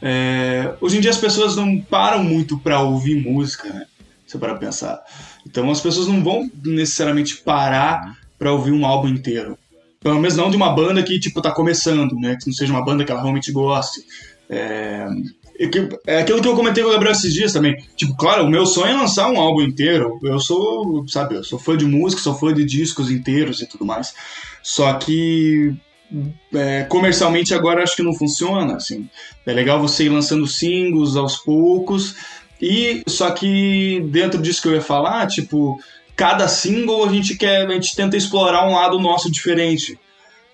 [0.01, 3.85] é, hoje em dia as pessoas não param muito pra ouvir música, né?
[4.25, 5.01] Se para pensar.
[5.45, 9.57] Então as pessoas não vão necessariamente parar pra ouvir um álbum inteiro.
[10.01, 12.37] Pelo menos não de uma banda que tipo tá começando, né?
[12.39, 14.01] Que não seja uma banda que ela realmente goste.
[14.49, 15.07] É,
[16.05, 17.75] é aquilo que eu comentei com o Gabriel esses dias também.
[17.95, 20.19] Tipo, claro, o meu sonho é lançar um álbum inteiro.
[20.23, 23.83] Eu sou, sabe, eu sou fã de música, sou fã de discos inteiros e tudo
[23.83, 24.13] mais.
[24.61, 25.73] Só que
[26.53, 29.09] é, comercialmente agora acho que não funciona, assim.
[29.45, 32.15] É legal você ir lançando singles aos poucos.
[32.61, 35.79] E só que dentro disso que eu ia falar, tipo,
[36.15, 39.97] cada single a gente quer, a gente tenta explorar um lado nosso diferente.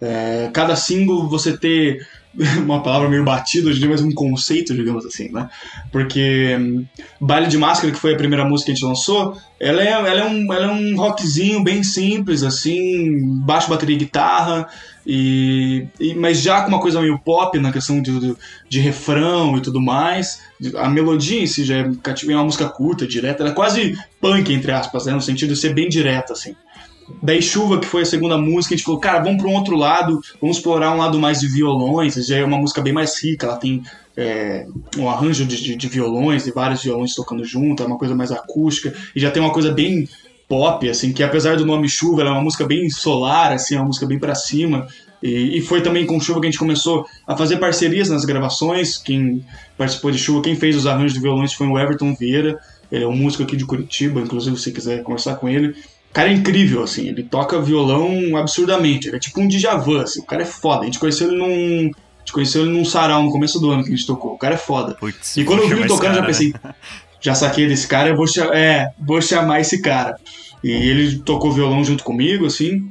[0.01, 2.05] É, cada single você ter
[2.63, 5.49] uma palavra meio batida hoje em dia, mas um conceito, digamos assim, né?
[5.91, 6.85] Porque hum,
[7.21, 10.09] Baile de Máscara, que foi a primeira música que a gente lançou, ela é, ela
[10.09, 14.67] é, um, ela é um rockzinho bem simples, assim, baixo, bateria e guitarra,
[15.05, 18.35] e, e- mas já com uma coisa meio pop na questão de, de,
[18.69, 20.41] de refrão e tudo mais.
[20.75, 24.51] A melodia em si já é, é uma música curta, direta, ela é quase punk,
[24.51, 25.13] entre aspas, né?
[25.13, 26.55] No sentido de ser bem direta, assim.
[27.21, 29.75] Daí Chuva, que foi a segunda música, a gente falou, cara, vamos para um outro
[29.75, 33.45] lado, vamos explorar um lado mais de violões, já é uma música bem mais rica,
[33.45, 33.83] ela tem
[34.15, 34.65] é,
[34.97, 38.31] um arranjo de, de, de violões, e vários violões tocando junto, é uma coisa mais
[38.31, 40.07] acústica, e já tem uma coisa bem
[40.47, 43.77] pop, assim, que apesar do nome Chuva, ela é uma música bem solar, assim, é
[43.77, 44.87] uma música bem para cima,
[45.21, 48.97] e, e foi também com Chuva que a gente começou a fazer parcerias nas gravações,
[48.97, 49.45] quem
[49.77, 52.59] participou de Chuva, quem fez os arranjos de violões foi o Everton Vieira,
[52.91, 55.75] ele é um músico aqui de Curitiba, inclusive se quiser conversar com ele,
[56.13, 60.25] cara é incrível, assim, ele toca violão absurdamente, ele é tipo um Djavan, assim, o
[60.25, 61.91] cara é foda, a gente conheceu ele num...
[61.91, 64.37] A gente conheceu ele num sarau no começo do ano que a gente tocou, o
[64.37, 64.95] cara é foda.
[64.95, 66.73] Putz, E quando eu vi ele tocando, eu já cara, pensei, né?
[67.19, 70.15] já saquei desse cara, eu vou, é, vou chamar esse cara.
[70.63, 72.89] E ele tocou violão junto comigo, assim.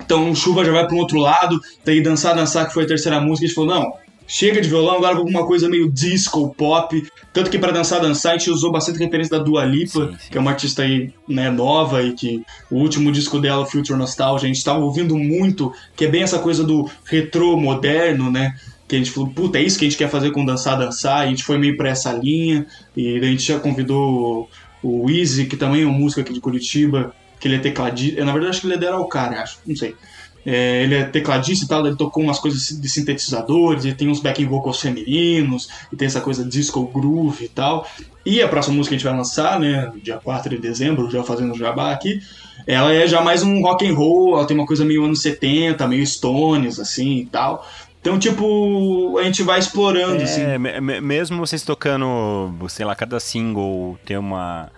[0.00, 3.20] Então chuva já vai para um outro lado, daí dançar, dançar, que foi a terceira
[3.20, 3.92] música, a gente falou, não,
[4.32, 7.06] chega de violão, agora vou pra uma coisa meio disco, pop.
[7.34, 10.30] Tanto que para dançar, dançar, a gente usou bastante referência da Dua Lipa, Sim, sim.
[10.30, 14.48] que é uma artista aí, né, nova e que o último disco dela, Future Nostalgia,
[14.48, 18.56] a gente tava ouvindo muito, que é bem essa coisa do retrô moderno, né?
[18.88, 21.24] Que a gente falou, puta, é isso que a gente quer fazer com Dançar, Dançar,
[21.24, 22.66] e a gente foi meio pra essa linha,
[22.96, 24.48] e a gente já convidou
[24.82, 28.32] o Easy, que também é um músico aqui de Curitiba, que ele é tecladista, na
[28.32, 29.94] verdade acho que ele é Araucária, acho, não sei.
[30.44, 34.20] É, ele é tecladista e tal, ele tocou umas coisas de sintetizadores, e tem uns
[34.20, 37.86] backing vocals femininos, e tem essa coisa disco groove e tal.
[38.26, 41.22] E a próxima música que a gente vai lançar, né, dia 4 de dezembro, já
[41.22, 42.20] fazendo o jabá aqui,
[42.66, 45.86] ela é já mais um rock and roll, ela tem uma coisa meio anos 70,
[45.88, 47.66] meio Stones, assim, e tal.
[48.00, 50.42] Então, tipo, a gente vai explorando, assim.
[50.42, 54.70] É, me- mesmo vocês tocando, sei lá, cada single tem uma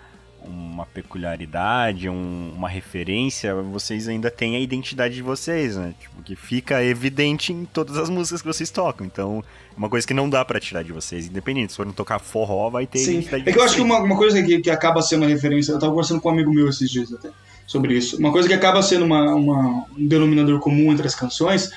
[0.47, 5.93] uma peculiaridade, um- uma referência, vocês ainda têm a identidade de vocês, né?
[5.99, 9.05] Tipo, que fica evidente em todas as músicas que vocês tocam.
[9.05, 9.43] Então,
[9.73, 11.71] é uma coisa que não dá pra tirar de vocês, independente.
[11.71, 13.27] Se forem tocar forró, vai ter Sim.
[13.31, 15.79] É que eu acho que uma, uma coisa que, que acaba sendo uma referência, eu
[15.79, 17.29] tava conversando com um amigo meu esses dias até
[17.67, 18.17] sobre isso.
[18.17, 21.71] Uma coisa que acaba sendo uma, uma- um denominador comum entre as canções,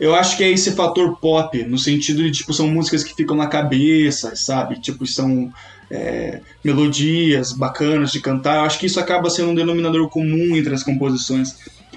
[0.00, 3.36] eu acho que é esse fator pop, no sentido de, tipo, são músicas que ficam
[3.36, 4.80] na cabeça, sabe?
[4.80, 5.52] Tipo, são
[5.90, 8.56] é, melodias bacanas de cantar.
[8.56, 11.54] Eu acho que isso acaba sendo um denominador comum entre as composições.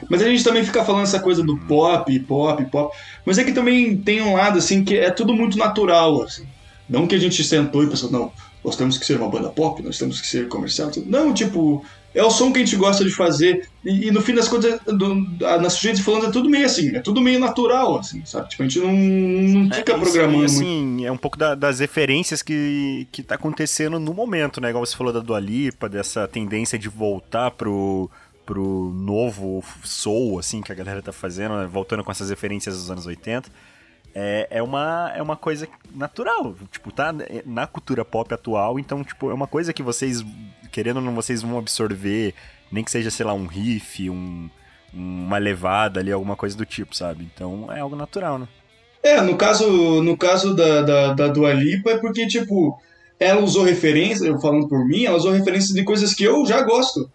[0.09, 2.97] Mas a gente também fica falando essa coisa do pop, pop, pop.
[3.25, 6.45] Mas é que também tem um lado, assim, que é tudo muito natural, assim.
[6.89, 8.33] Não que a gente sentou e pensou, não,
[8.65, 10.91] nós temos que ser uma banda pop, nós temos que ser comercial.
[11.05, 13.67] Não, tipo, é o som que a gente gosta de fazer.
[13.83, 16.95] E, e no fim das contas, do, a, na gente falando, é tudo meio assim,
[16.95, 18.49] é tudo meio natural, assim, sabe?
[18.49, 20.67] Tipo, a gente não, não fica É, programando isso, muito.
[20.67, 24.69] assim, é um pouco da- das referências que, que tá acontecendo no momento, né?
[24.69, 28.09] Igual você falou da Dua Lipa, dessa tendência de voltar pro,
[28.45, 31.67] pro novo soul, assim, que a galera tá fazendo, né?
[31.71, 33.49] voltando com essas referências dos anos 80.
[34.15, 37.13] É, é, uma, é uma coisa natural, tipo, tá
[37.45, 40.23] na cultura pop atual, então, tipo, é uma coisa que vocês,
[40.71, 42.35] querendo ou não, vocês vão absorver,
[42.71, 44.49] nem que seja, sei lá, um riff, um,
[44.93, 47.27] uma levada ali, alguma coisa do tipo, sabe?
[47.33, 48.47] Então, é algo natural, né?
[49.01, 52.79] É, no caso, no caso da, da, da Dua Lipa é porque, tipo,
[53.19, 56.61] ela usou referência, eu falando por mim, ela usou referências de coisas que eu já
[56.61, 57.09] gosto.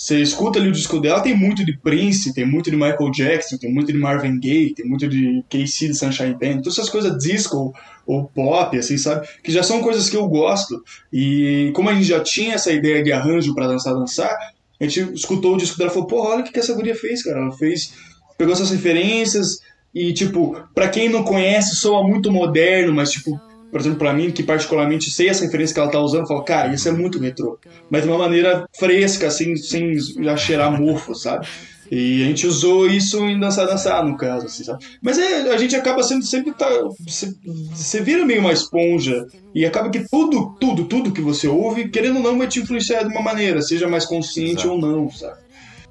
[0.00, 3.58] Você escuta ali o disco dela, tem muito de Prince, tem muito de Michael Jackson,
[3.58, 7.22] tem muito de Marvin Gaye, tem muito de KC de Sunshine Band, todas essas coisas
[7.22, 7.74] disco
[8.06, 9.28] ou pop, assim, sabe?
[9.44, 10.82] Que já são coisas que eu gosto.
[11.12, 14.34] E como a gente já tinha essa ideia de arranjo pra dançar, dançar,
[14.80, 16.94] a gente escutou o disco dela e falou, porra, olha o que, que essa guria
[16.94, 17.38] fez, cara.
[17.38, 17.92] Ela fez,
[18.38, 19.60] pegou essas referências
[19.94, 23.38] e, tipo, pra quem não conhece, soa muito moderno, mas, tipo,
[23.70, 26.42] por exemplo, pra mim, que particularmente sei essa referência que ela tá usando, eu falo,
[26.42, 27.58] cara, isso é muito retrô.
[27.88, 31.46] Mas de uma maneira fresca, assim, sem já cheirar mofo, sabe?
[31.90, 34.84] E a gente usou isso em Dançar Dançar, no caso, assim, sabe?
[35.02, 36.52] Mas é, a gente acaba sendo sempre.
[36.52, 36.68] Tá,
[37.04, 37.34] você,
[37.72, 42.18] você vira meio uma esponja e acaba que tudo, tudo, tudo que você ouve, querendo
[42.18, 44.70] ou não, vai te influenciar de uma maneira, seja mais consciente Exato.
[44.70, 45.38] ou não, sabe?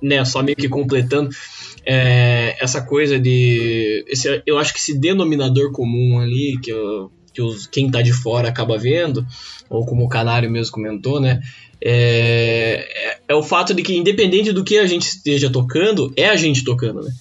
[0.02, 1.30] né, só meio que completando
[1.86, 4.06] é, essa coisa de.
[4.08, 8.12] Esse, eu acho que esse denominador comum ali, que, eu- que os, quem tá de
[8.12, 9.26] fora acaba vendo,
[9.70, 11.42] ou como o Canário mesmo comentou, né?
[11.82, 16.28] É, é, é o fato de que, independente do que a gente esteja tocando, é
[16.28, 17.12] a gente tocando, né?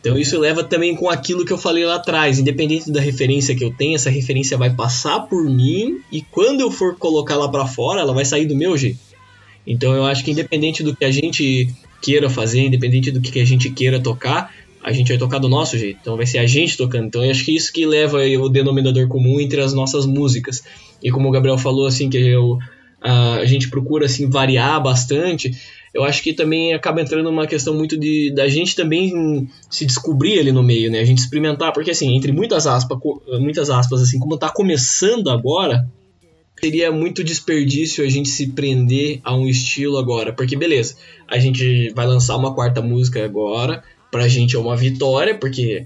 [0.00, 3.64] Então isso leva também com aquilo que eu falei lá atrás, independente da referência que
[3.64, 7.66] eu tenho, essa referência vai passar por mim e quando eu for colocar lá pra
[7.66, 8.98] fora, ela vai sair do meu jeito.
[9.66, 11.68] Então eu acho que independente do que a gente
[12.00, 14.54] queira fazer, independente do que a gente queira tocar,
[14.86, 15.98] a gente vai tocar do nosso jeito.
[16.00, 17.06] Então vai ser a gente tocando.
[17.06, 20.62] Então eu acho que isso que leva o denominador comum entre as nossas músicas.
[21.02, 22.56] E como o Gabriel falou assim que eu,
[23.00, 25.50] a, gente procura assim variar bastante,
[25.92, 30.38] eu acho que também acaba entrando uma questão muito de da gente também se descobrir
[30.38, 31.00] ali no meio, né?
[31.00, 32.96] A gente experimentar, porque assim, entre muitas aspas,
[33.40, 35.84] muitas aspas assim, como tá começando agora,
[36.60, 40.94] seria muito desperdício a gente se prender a um estilo agora, porque beleza,
[41.26, 43.82] a gente vai lançar uma quarta música agora,
[44.16, 45.84] pra gente é uma vitória, porque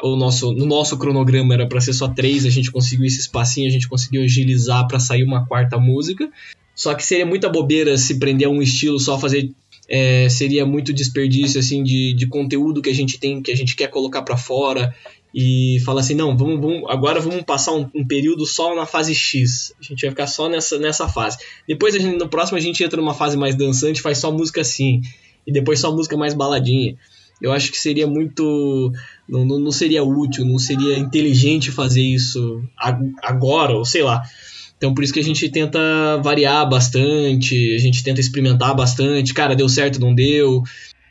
[0.00, 3.66] o nosso, no nosso cronograma era pra ser só três, a gente conseguiu esse espacinho,
[3.66, 6.30] a gente conseguiu agilizar pra sair uma quarta música.
[6.72, 9.50] Só que seria muita bobeira se prender a um estilo só fazer
[9.88, 13.74] é, seria muito desperdício assim de, de conteúdo que a gente tem, que a gente
[13.74, 14.94] quer colocar pra fora
[15.34, 19.14] e falar assim, não, vamos, vamos agora vamos passar um, um período só na fase
[19.16, 19.74] X.
[19.80, 21.38] A gente vai ficar só nessa, nessa fase.
[21.66, 25.02] Depois gente, no próximo a gente entra numa fase mais dançante, faz só música assim
[25.46, 26.96] e depois só música mais baladinha.
[27.42, 28.92] Eu acho que seria muito
[29.28, 34.22] não, não, seria útil, não seria inteligente fazer isso ag- agora, ou sei lá.
[34.76, 35.78] Então por isso que a gente tenta
[36.22, 39.34] variar bastante, a gente tenta experimentar bastante.
[39.34, 40.62] Cara, deu certo, não deu.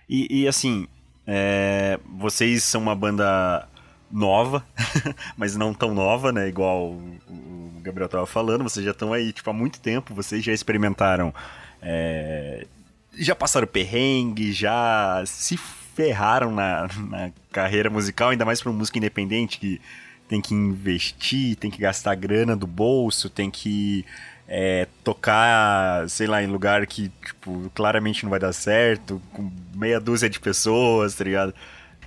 [0.09, 0.88] E, e, assim,
[1.26, 3.67] é, vocês são uma banda
[4.11, 4.63] nova,
[5.38, 6.47] mas não tão nova, né?
[6.47, 10.53] Igual o, Gabriel tava falando, vocês já estão aí, tipo, há muito tempo, vocês já
[10.53, 11.34] experimentaram.
[11.82, 12.65] é,
[13.17, 15.57] já passaram perrengue, já se
[15.95, 19.79] ferraram na, na carreira musical, ainda mais para uma música independente que
[20.27, 24.05] tem que investir, tem que gastar grana do bolso, tem que
[24.47, 29.99] é, tocar, sei lá, em lugar que, tipo, claramente não vai dar certo, com meia
[29.99, 31.53] dúzia de pessoas, tá ligado?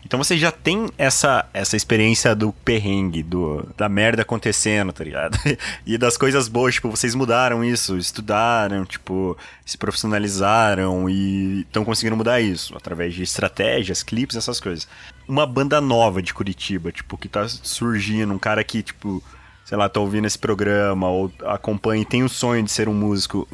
[0.06, 5.36] Então você já tem essa, essa experiência do perrengue, do, da merda acontecendo, tá ligado?
[5.84, 12.16] E das coisas boas, tipo, vocês mudaram isso, estudaram, tipo, se profissionalizaram e estão conseguindo
[12.16, 14.86] mudar isso através de estratégias, clipes, essas coisas.
[15.26, 19.20] Uma banda nova de Curitiba, tipo, que tá surgindo, um cara que, tipo,
[19.64, 22.94] sei lá, tá ouvindo esse programa ou acompanha e tem o sonho de ser um
[22.94, 23.48] músico.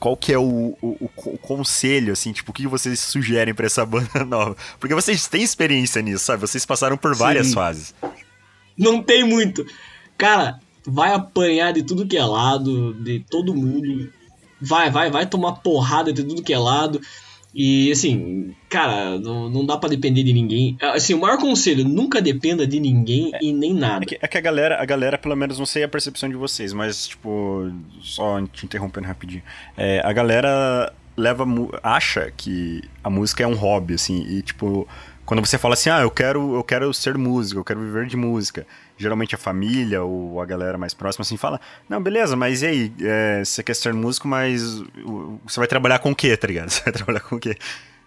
[0.00, 3.54] Qual que é o, o, o co- o conselho, assim, tipo, o que vocês sugerem
[3.54, 4.56] pra essa banda nova?
[4.80, 6.40] Porque vocês têm experiência nisso, sabe?
[6.40, 7.54] Vocês passaram por várias Sim.
[7.54, 7.94] fases.
[8.76, 9.64] Não tem muito.
[10.16, 14.10] Cara, vai apanhar de tudo que é lado, de todo mundo.
[14.60, 17.00] Vai, vai, vai tomar porrada de tudo que é lado.
[17.54, 20.76] E assim, cara, não, não dá pra depender de ninguém.
[20.80, 24.04] Assim, o maior conselho, nunca dependa de ninguém e nem nada.
[24.04, 26.36] É que, é que a galera, a galera, pelo menos, não sei a percepção de
[26.36, 27.70] vocês, mas, tipo,
[28.00, 29.42] só te interrompendo rapidinho.
[29.76, 31.44] É, a galera leva,
[31.82, 34.86] acha que a música é um hobby, assim, e, tipo,
[35.26, 38.16] quando você fala assim, ah, eu quero, eu quero ser músico, eu quero viver de
[38.16, 38.66] música,
[39.00, 42.92] geralmente a família ou a galera mais próxima, assim, fala, não, beleza, mas e aí,
[43.00, 44.62] é, você quer ser músico, mas
[45.44, 46.68] você vai trabalhar com o quê, tá ligado?
[46.70, 47.56] Você vai trabalhar com o quê?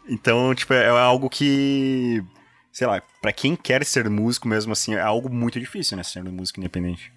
[0.08, 2.24] Então, tipo, é algo que
[2.72, 6.24] sei lá, pra quem quer ser músico mesmo assim, é algo muito difícil, né, ser
[6.24, 7.12] músico independente.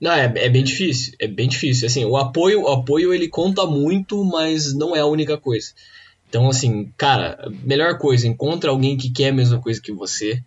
[0.00, 1.86] Não, é, é bem difícil, é bem difícil.
[1.88, 5.72] Assim, o apoio, o apoio ele conta muito, mas não é a única coisa.
[6.28, 10.40] Então, assim, cara, melhor coisa, encontra alguém que quer a mesma coisa que você,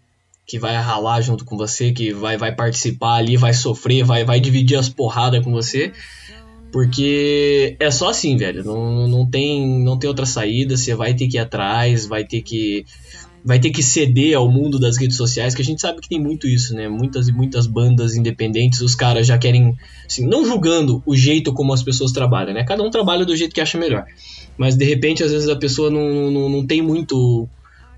[0.52, 4.38] que vai ralar junto com você, que vai, vai participar ali, vai sofrer, vai, vai
[4.38, 5.94] dividir as porradas com você.
[6.74, 8.62] Porque é só assim, velho.
[8.62, 10.76] Não, não, tem, não tem outra saída.
[10.76, 12.84] Você vai ter que ir atrás, vai ter que
[13.46, 16.20] vai ter que ceder ao mundo das redes sociais, que a gente sabe que tem
[16.20, 16.90] muito isso, né?
[16.90, 19.74] Muitas e muitas bandas independentes, os caras já querem,
[20.06, 22.66] assim, não julgando o jeito como as pessoas trabalham, né?
[22.66, 24.06] Cada um trabalha do jeito que acha melhor.
[24.58, 27.50] Mas de repente, às vezes a pessoa não, não, não tem muito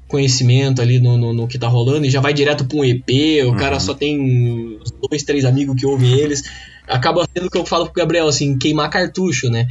[0.08, 3.10] conhecimento ali no, no, no que tá rolando e já vai direto pra um EP,
[3.48, 4.78] o cara só tem
[5.10, 6.44] dois, três amigos que ouvem eles.
[6.88, 9.68] Acaba sendo o que eu falo pro Gabriel, assim, queimar cartucho, né?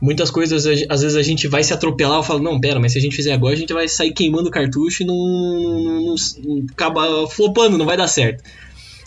[0.00, 2.98] Muitas coisas, às vezes a gente vai se atropelar, eu falo, não, pera, mas se
[2.98, 6.14] a gente fizer agora, a gente vai sair queimando cartucho e não, não, não-
[6.44, 8.42] não- acaba flopando, não vai dar certo.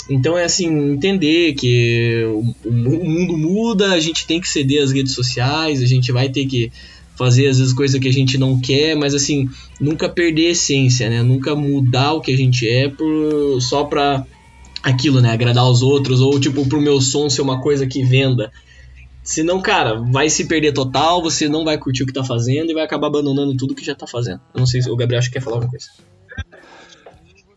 [0.10, 4.92] Então é assim, entender que o, o mundo muda, a gente tem que ceder às
[4.92, 6.72] redes sociais, a gente vai ter que
[7.20, 9.50] fazer às vezes coisas que a gente não quer, mas assim,
[9.80, 11.22] nunca perder a essência, né?
[11.22, 14.26] Nunca mudar o que a gente é por, só pra
[14.82, 15.30] aquilo, né?
[15.30, 18.50] Agradar os outros, ou tipo, pro meu som ser uma coisa que venda.
[19.22, 22.74] Senão, cara, vai se perder total, você não vai curtir o que tá fazendo e
[22.74, 24.40] vai acabar abandonando tudo que já tá fazendo.
[24.54, 25.88] Eu não sei se o Gabriel acho que quer falar alguma coisa.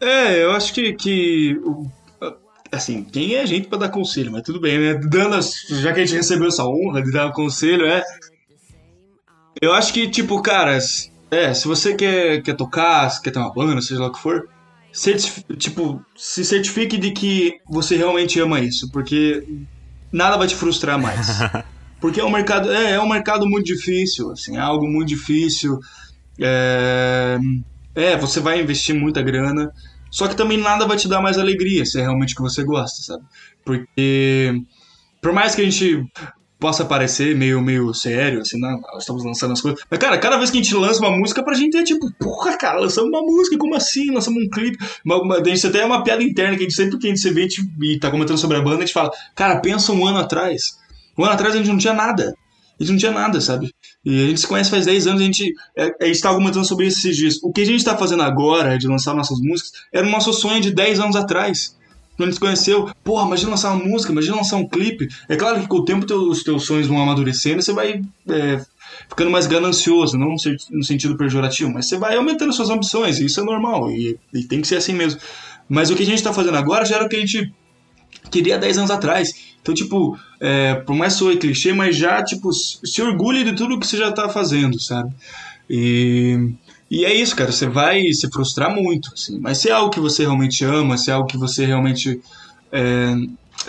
[0.01, 1.57] É, eu acho que, que
[2.73, 4.95] assim, quem é a gente pra dar conselho, mas tudo bem, né?
[4.95, 5.39] Dando
[5.69, 8.03] já que a gente recebeu essa honra de dar conselho, é.
[9.63, 10.77] Eu acho que, tipo, cara,
[11.31, 14.19] é, se você quer, quer tocar, se quer ter uma banda, seja lá o que
[14.19, 14.43] for,
[14.93, 19.41] certif- tipo, se certifique de que você realmente ama isso, porque
[20.13, 21.27] nada vai te frustrar mais.
[22.01, 25.79] Porque é um mercado, é, é um mercado muito difícil, assim, é algo muito difícil.
[26.41, 27.39] É,
[27.95, 29.71] é, você vai investir muita grana,
[30.11, 32.65] só que também nada vai te dar mais alegria se é realmente o que você
[32.65, 33.23] gosta, sabe?
[33.65, 34.53] Porque
[35.23, 36.05] por mais que a gente
[36.63, 39.81] possa parecer meio, meio sério, assim, não, nós estamos lançando as coisas.
[39.91, 42.57] Mas, cara, cada vez que a gente lança uma música, pra gente é tipo, porra,
[42.57, 44.13] cara, lançamos uma música, como assim?
[44.13, 44.79] Lançamos um clipe.
[45.05, 47.11] Uma, uma, a gente até é uma piada interna que a gente sempre que a
[47.11, 49.93] gente se vê gente- e tá comentando sobre a banda, a gente fala, cara, pensa
[49.93, 50.79] um ano atrás.
[51.19, 52.33] Um ano atrás a gente não tinha nada.
[52.79, 53.75] A gente não tinha nada, sabe?
[54.05, 56.65] E a gente se conhece faz 10 anos, a gente, é, a gente tava comentando
[56.65, 57.35] sobre isso esses dias.
[57.43, 60.61] O que a gente tá fazendo agora, de lançar nossas músicas, era o nosso sonho
[60.61, 61.77] de 10 anos atrás.
[62.17, 65.09] Quando a se conheceu, porra, imagina lançar uma música, imagina lançar um clipe.
[65.29, 68.61] É claro que com o tempo teu- os teus sonhos vão amadurecendo você vai é,
[69.09, 73.19] ficando mais ganancioso, não no sen- no sentido pejorativo, mas você vai aumentando suas ambições,
[73.19, 75.21] e isso é normal, e, e tem que ser assim mesmo.
[75.69, 77.53] Mas o que a gente tá fazendo agora já era o que a gente
[78.31, 79.33] queria 10 anos atrás.
[79.61, 83.87] Então, tipo, é, por mais soe clichê, mas já, tipo, se orgulhe de tudo que
[83.87, 85.13] você já tá fazendo, sabe?
[85.71, 86.51] E,
[86.93, 89.41] e é isso, cara, você vai se frustrar muito, assim.
[89.41, 92.21] Mas se é algo que você realmente ama, se é algo que você realmente
[92.71, 93.15] é,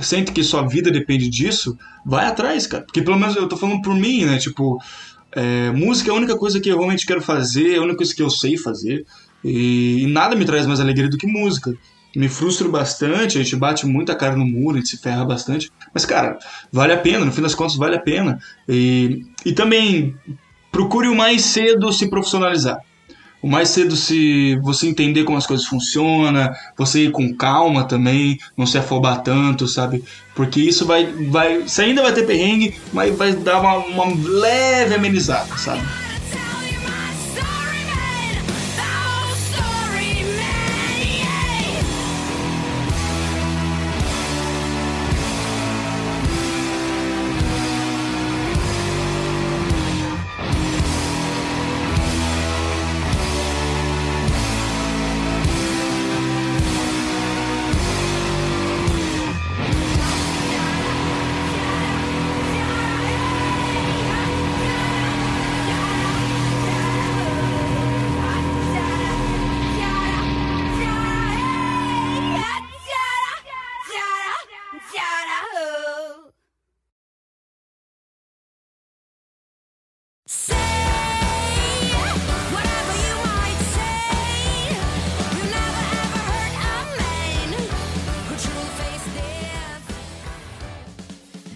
[0.02, 2.84] sente que sua vida depende disso, vai atrás, cara.
[2.84, 4.40] Porque pelo menos eu tô falando por mim, né?
[4.40, 4.78] Tipo,
[5.32, 8.14] é, música é a única coisa que eu realmente quero fazer, é a única coisa
[8.14, 9.06] que eu sei fazer.
[9.42, 11.74] E, e nada me traz mais alegria do que música.
[12.14, 15.72] Me frustro bastante, a gente bate muita cara no muro, a gente se ferra bastante.
[15.94, 16.38] Mas, cara,
[16.70, 18.38] vale a pena, no fim das contas, vale a pena.
[18.68, 20.14] E, e também
[20.70, 22.82] procure o mais cedo se profissionalizar.
[23.44, 28.40] O mais cedo se você entender como as coisas funcionam, você ir com calma também,
[28.56, 30.02] não se afobar tanto, sabe?
[30.34, 31.06] Porque isso vai.
[31.06, 34.06] vai você ainda vai ter perrengue, mas vai dar uma, uma
[34.40, 35.82] leve amenizada, sabe?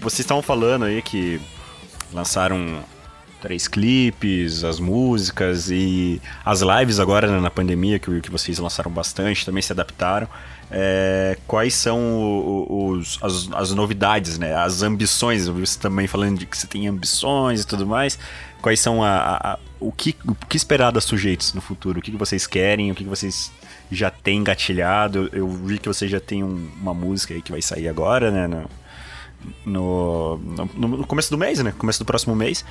[0.10, 1.39] Vocês estavam falando aí que
[2.14, 2.80] lançaram
[3.41, 8.89] três clipes, as músicas e as lives agora né, na pandemia, que, que vocês lançaram
[8.89, 10.28] bastante, também se adaptaram.
[10.70, 14.53] É, quais são os, as, as novidades, né?
[14.55, 18.18] As ambições, eu vi você também falando de que você tem ambições e tudo mais.
[18.62, 21.99] Quais são a, a- a- o, que, o que esperar das sujeitos no futuro?
[21.99, 22.91] O que, que vocês querem?
[22.91, 23.51] O que, que vocês
[23.91, 25.30] já têm engatilhado?
[25.32, 28.30] Eu, eu vi que você já tem um- uma música aí que vai sair agora,
[28.32, 28.47] né?
[28.47, 28.70] No,
[29.66, 30.38] no,
[30.76, 31.74] no- no começo do mês, né?
[31.78, 32.64] Começo do próximo mês,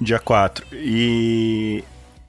[0.00, 0.64] dia 4.
[0.72, 1.82] E,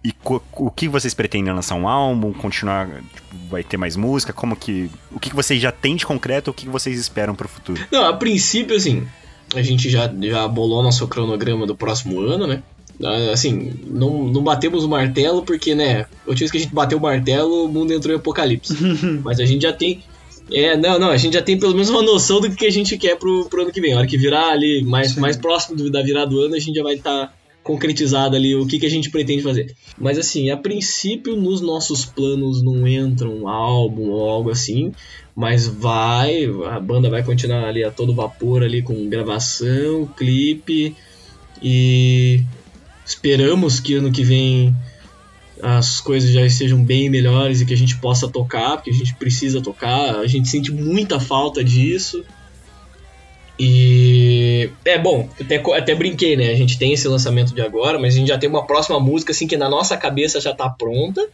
[0.04, 4.32] e co- o que vocês pretendem lançar um álbum, continuar, tipo, vai ter mais música,
[4.34, 7.34] como que, o que que vocês já têm de concreto, o que que vocês esperam
[7.36, 7.82] pro futuro?
[7.92, 9.08] Não, a princípio, assim,
[9.56, 12.62] a gente já, já bolou nosso cronograma do próximo ano, né?
[13.04, 16.74] Ah, Assim, não, não batemos o martelo porque, né, a última vez que a gente
[16.74, 18.76] bateu o martelo, o mundo entrou em apocalipse.
[19.24, 20.02] Mas a gente já tem.
[20.52, 22.98] É, não, não, a gente já tem pelo menos uma noção do que a gente
[22.98, 23.94] quer pro, pro ano que vem.
[23.94, 26.76] A hora que virar ali, mais, mais próximo do- da virada do ano, a gente
[26.76, 29.76] já vai estar concretizado ali o que, que a gente pretende fazer.
[29.98, 34.94] Mas assim, a princípio nos nossos planos não entra um álbum ou algo assim,
[35.36, 40.96] mas vai, a banda vai continuar ali a todo vapor ali com gravação, clipe
[41.62, 42.42] e
[43.06, 44.74] esperamos que ano que vem
[45.62, 49.16] as coisas já estejam bem melhores e que a gente possa tocar, porque a gente
[49.16, 52.24] precisa tocar, a gente sente muita falta disso.
[53.60, 56.52] E é bom, até, até brinquei, né?
[56.52, 59.32] A gente tem esse lançamento de agora, mas a gente já tem uma próxima música
[59.32, 61.28] assim que na nossa cabeça já tá pronta,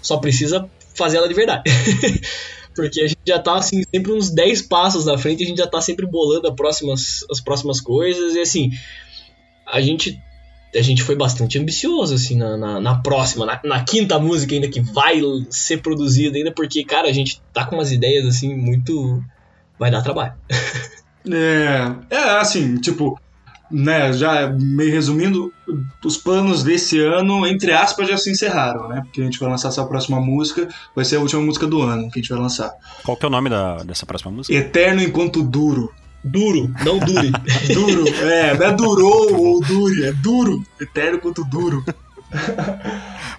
[0.00, 1.64] só precisa fazer ela de verdade.
[2.74, 5.66] Porque a gente já tá assim, sempre uns 10 passos na frente, a gente já
[5.66, 8.70] tá sempre bolando as próximas, as próximas coisas, e assim,
[9.66, 10.20] a gente
[10.74, 14.68] a gente foi bastante ambicioso, assim, na, na, na próxima, na, na quinta música ainda
[14.68, 19.22] que vai ser produzida ainda, porque, cara, a gente tá com umas ideias, assim, muito...
[19.78, 20.34] vai dar trabalho.
[21.28, 23.20] É, é assim, tipo,
[23.70, 25.52] né, já meio resumindo,
[26.04, 29.02] os planos desse ano, entre aspas, já se encerraram, né?
[29.04, 32.10] Porque a gente vai lançar essa próxima música, vai ser a última música do ano
[32.10, 32.72] que a gente vai lançar.
[33.02, 34.54] Qual que é o nome da, dessa próxima música?
[34.56, 35.92] Eterno enquanto duro.
[36.26, 37.30] Duro, não dure.
[37.72, 40.62] Duro, é, não é durou ou dure, é duro.
[40.80, 41.84] Eterno enquanto duro.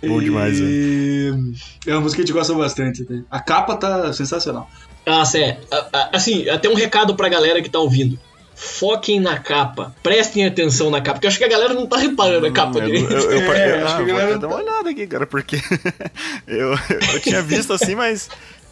[0.08, 1.32] Bom demais, e...
[1.86, 3.06] É uma música que a gente gosta bastante.
[3.10, 3.24] né?
[3.30, 4.70] A capa tá sensacional.
[5.06, 8.18] Ah, a- Assim, até um recado pra galera que tá ouvindo.
[8.56, 9.94] Foquem na capa.
[10.02, 11.14] Prestem atenção na capa.
[11.16, 13.12] Porque eu acho que a galera não tá reparando a capa eu, direito.
[13.12, 15.06] eu, eu, É, eu- acho ah, que a vou galera até dar uma olhada aqui,
[15.08, 15.58] cara, porque
[16.48, 16.72] eu,
[17.14, 18.30] eu tinha visto assim, mas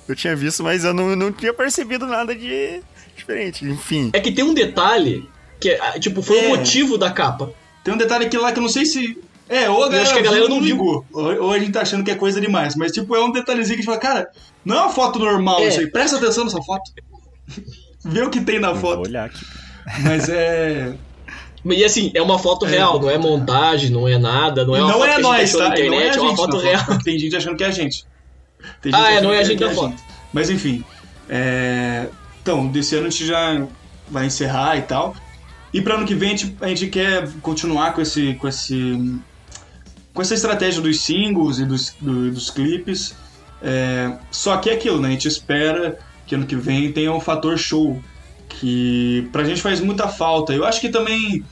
[0.08, 2.82] eu tinha visto, mas eu não, não tinha percebido nada de
[3.26, 3.66] diferente.
[3.66, 5.28] Enfim, É que tem um detalhe
[5.60, 6.46] que, ah, tipo, foi É.
[6.48, 7.52] o motivo da capa.
[7.84, 9.18] Tem um detalhe aqui lá que eu não sei se.
[9.48, 11.06] É, ou a galera, acho que a galera não ligou.
[11.14, 12.76] Ou, ou a gente tá achando que é coisa demais.
[12.76, 14.28] Mas, tipo, é um detalhezinho que a gente fala, cara,
[14.66, 15.68] não é uma foto normal É.
[15.68, 15.88] isso aí.
[15.88, 16.92] Presta atenção nessa foto.
[18.04, 19.08] Vê o que tem na eu vou foto.
[19.08, 19.46] olhar aqui.
[20.04, 20.94] Mas é.
[21.64, 22.70] E assim, é uma foto É.
[22.70, 25.20] real, não é montagem, não é nada, não é uma não foto é que a
[25.24, 25.58] nós, gente tá?
[25.58, 26.22] na não é a internet, é, gente.
[26.22, 26.86] uma foto real.
[26.86, 27.04] foto.
[27.04, 28.06] Tem gente achando que é a gente.
[28.82, 29.96] Tem Ah, é, não é a que gente que na foto.
[30.34, 30.84] Mas enfim.
[31.30, 32.08] é,
[32.46, 33.66] Então, desse ano a gente já
[34.08, 35.16] vai encerrar e tal.
[35.74, 39.20] E para ano que vem a gente, a gente quer continuar com esse, com esse,
[40.14, 43.16] com essa estratégia dos singles e dos, do- dos clipes.
[43.64, 45.08] É, só que é aquilo, né?
[45.08, 48.00] A gente espera que ano que vem tenha o fator show,
[48.48, 50.54] que pra gente faz muita falta.
[50.54, 51.44] Eu acho que também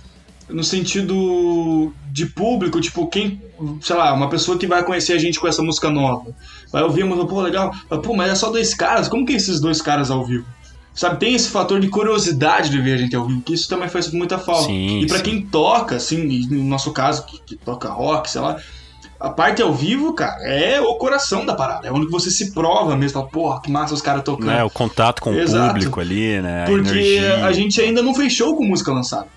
[0.48, 3.42] no sentido de público, tipo, quem,
[3.82, 6.36] sei lá, uma pessoa que vai conhecer a gente com essa música nova,
[6.72, 7.72] vai ouvir a música, pô, legal,
[8.04, 10.46] pô, mas é só dois caras, como que é esses dois caras ao vivo?
[10.94, 13.90] Sabe, tem esse fator de curiosidade de ver a gente ao vivo, que isso também
[13.90, 14.66] faz muita falta.
[14.66, 15.24] Sim, e pra sim.
[15.24, 18.58] quem toca, assim, no nosso caso, que, que toca rock, sei lá,
[19.20, 21.88] a parte ao vivo, cara, é o coração da parada.
[21.88, 24.48] É onde você se prova mesmo, fala, porra, que massa os caras tocando.
[24.48, 25.66] Né, o contato com Exato.
[25.66, 26.64] o público ali, né?
[26.64, 27.46] a Porque energia.
[27.46, 29.28] a gente ainda não fez show com música lançada.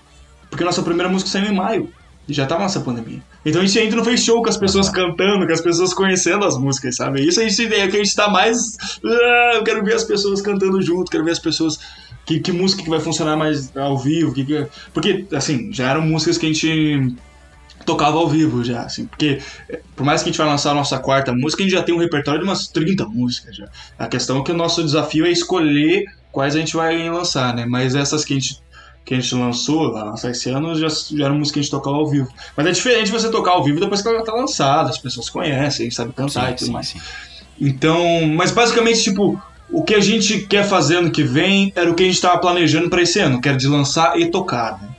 [0.49, 1.89] Porque nossa primeira música saiu em maio.
[2.27, 3.21] E já tava nessa pandemia.
[3.45, 6.43] Então a gente ainda não fez show com as pessoas cantando, com as pessoas conhecendo
[6.45, 7.25] as músicas, sabe?
[7.25, 8.57] Isso a gente é que a gente tá mais.
[9.05, 11.79] Ah, eu quero ver as pessoas cantando junto, quero ver as pessoas.
[12.25, 14.33] Que, que música que vai funcionar mais ao vivo.
[14.33, 17.15] Que, que- Porque, assim, já eram músicas que a gente
[17.85, 20.73] tocava ao vivo já, assim, porque eh, por mais que a gente vai lançar a
[20.73, 23.69] nossa quarta música, a gente já tem um repertório de umas 30 músicas já.
[23.97, 27.65] A questão é que o nosso desafio é escolher quais a gente vai lançar, né?
[27.65, 28.57] Mas essas que a gente,
[29.07, 31.71] que a gente lançou, vai lançar esse ano, já, já eram músicas que a gente
[31.71, 32.27] tocava ao vivo.
[32.57, 35.29] Mas é diferente você tocar ao vivo depois que ela já tá lançada, as pessoas
[35.29, 36.89] conhecem, a gente sabe cantar e tudo sim, mais.
[36.89, 36.99] sim.
[37.59, 39.41] Então, mas basicamente, tipo,
[39.71, 42.37] o que a gente quer fazer ano que vem era o que a gente tava
[42.37, 44.89] planejando para esse ano, que era de lançar e tocar, né?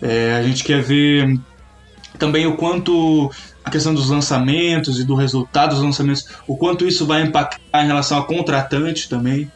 [0.00, 1.36] É, a gente quer ver
[2.20, 3.32] também o quanto
[3.64, 7.88] a questão dos lançamentos e do resultado dos lançamentos, o quanto isso vai impactar em
[7.88, 9.50] relação a contratante também.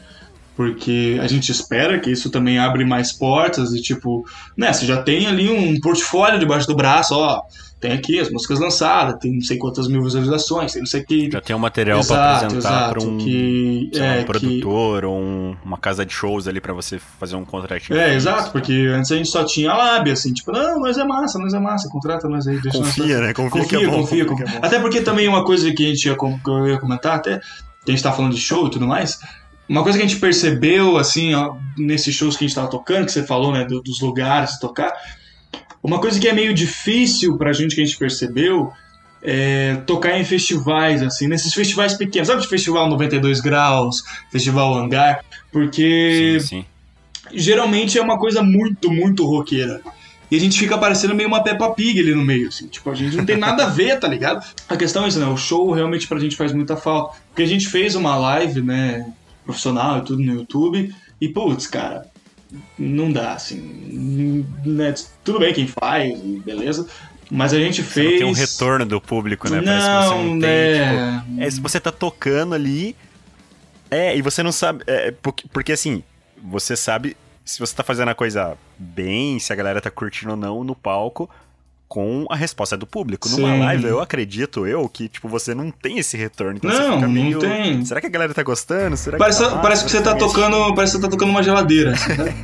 [0.56, 4.24] Porque a gente espera que isso também abre mais portas e tipo,
[4.56, 7.42] né, você já tem ali um portfólio debaixo do braço, ó,
[7.80, 11.30] tem aqui as músicas lançadas, tem não sei quantas mil visualizações, tem não sei que
[11.30, 15.18] Já tem um material pra Exato, apresentar pra um, que- é, um que- produtor ou
[15.20, 17.98] um- uma casa de shows ali pra você fazer um contratinho.
[17.98, 21.04] É, exato, porque antes a gente só tinha a lábia, assim, tipo, não, nós é
[21.04, 23.34] massa, nós é massa, contrata nós aí, deixa nós Confia, né?
[23.34, 24.00] Confia, Confia, que é bom.
[24.00, 24.46] confia, que confia.
[24.62, 24.66] é.
[24.66, 27.38] Até porque também uma coisa que a gente ia, com- que eu ia comentar, até
[27.84, 29.18] que a gente tá falando de show e tudo mais,
[29.68, 33.06] uma coisa que a gente percebeu, assim, ó, nesses shows que a gente tava tocando,
[33.06, 34.92] que você falou, né, do- dos lugares tocar,
[35.82, 38.72] uma coisa que é meio difícil pra gente que a gente percebeu
[39.22, 45.20] é tocar em festivais, assim, nesses festivais pequenos, sabe, de festival 92 graus, festival hangar,
[45.50, 46.64] porque Sim, sim.
[47.32, 49.80] geralmente é uma coisa muito, muito roqueira.
[50.30, 52.66] E a gente fica parecendo meio uma Peppa Pig ali no meio, assim.
[52.66, 54.44] Tipo, a gente não tem nada a ver, tá ligado?
[54.68, 55.26] A questão é isso, né?
[55.26, 57.16] O show realmente pra gente faz muita falta.
[57.28, 59.06] Porque a gente fez uma live, né?
[59.44, 60.94] Profissional e tudo no YouTube.
[61.20, 62.06] E, putz, cara,
[62.78, 64.44] não dá, assim.
[64.64, 64.94] Né?
[65.22, 66.88] Tudo bem quem faz, beleza.
[67.30, 68.10] Mas a gente Você fez.
[68.12, 69.62] não tem um retorno do público, né?
[69.62, 71.24] Parece que você Não, não tem, né?
[71.26, 72.94] tipo, é, se você tá tocando ali.
[73.90, 74.82] É, e você não sabe.
[74.86, 76.02] é, porque, porque assim,
[76.42, 80.36] você sabe se você tá fazendo a coisa bem, se a galera tá curtindo ou
[80.36, 81.28] não no palco,
[81.88, 83.28] com a resposta do público.
[83.28, 83.60] Numa Sim.
[83.60, 86.56] live, eu acredito, eu, que, tipo, você não tem esse retorno.
[86.56, 87.38] Então você Não, não meio.
[87.38, 87.84] tem.
[87.84, 88.96] Será que a galera tá gostando?
[88.96, 90.74] Será Parece, que tá parece que você tá tocando.
[90.74, 91.92] Parece que você tá tocando uma geladeira.
[91.92, 92.34] assim, sabe?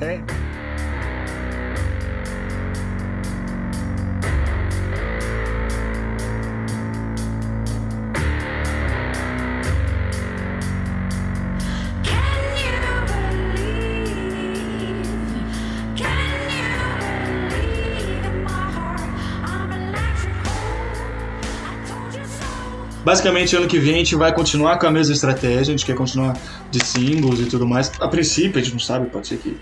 [23.11, 25.97] Basicamente, ano que vem a gente vai continuar com a mesma estratégia, a gente quer
[25.97, 26.39] continuar
[26.71, 27.91] de singles e tudo mais.
[27.99, 29.57] A princípio, a gente não sabe, pode ser que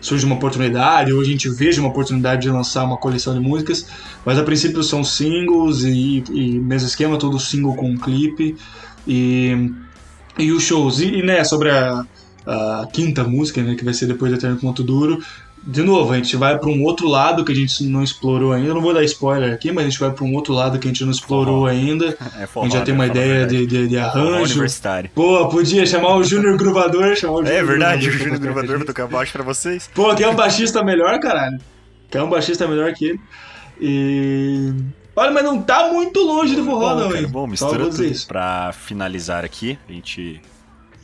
[0.00, 3.88] surja uma oportunidade, ou a gente veja uma oportunidade de lançar uma coleção de músicas,
[4.24, 8.54] mas a princípio são singles e, e mesmo esquema, todo single com um clipe
[9.08, 9.72] e,
[10.38, 11.00] e os shows.
[11.00, 12.06] E, e, né, sobre a,
[12.46, 15.20] a quinta música, né, que vai ser depois do Eterno Ponto Duro,
[15.66, 18.68] de novo, a gente vai para um outro lado que a gente não explorou ainda.
[18.68, 20.86] Eu não vou dar spoiler aqui, mas a gente vai para um outro lado que
[20.86, 22.16] a gente não explorou ainda.
[22.38, 22.98] É A forró, gente já tem né?
[23.00, 24.42] uma a ideia de, de, de Forró arranjo.
[24.52, 25.10] universitário.
[25.14, 28.38] Pô, podia chamar o Júnior Gruvador, chamar o Júnior É verdade, o Gruvador Júnior pra
[28.38, 29.90] tocar Gravador vai a tocar baixo pra vocês.
[29.94, 31.58] Pô, quer um baixista melhor, caralho?
[32.10, 33.20] Quer um baixista melhor que ele?
[33.80, 34.72] E.
[35.16, 37.28] Olha, mas não tá muito longe do forró, Bom, não, cara, hein?
[37.28, 38.04] bom, mistura tudo.
[38.04, 38.26] isso.
[38.26, 40.40] Pra finalizar aqui, a gente...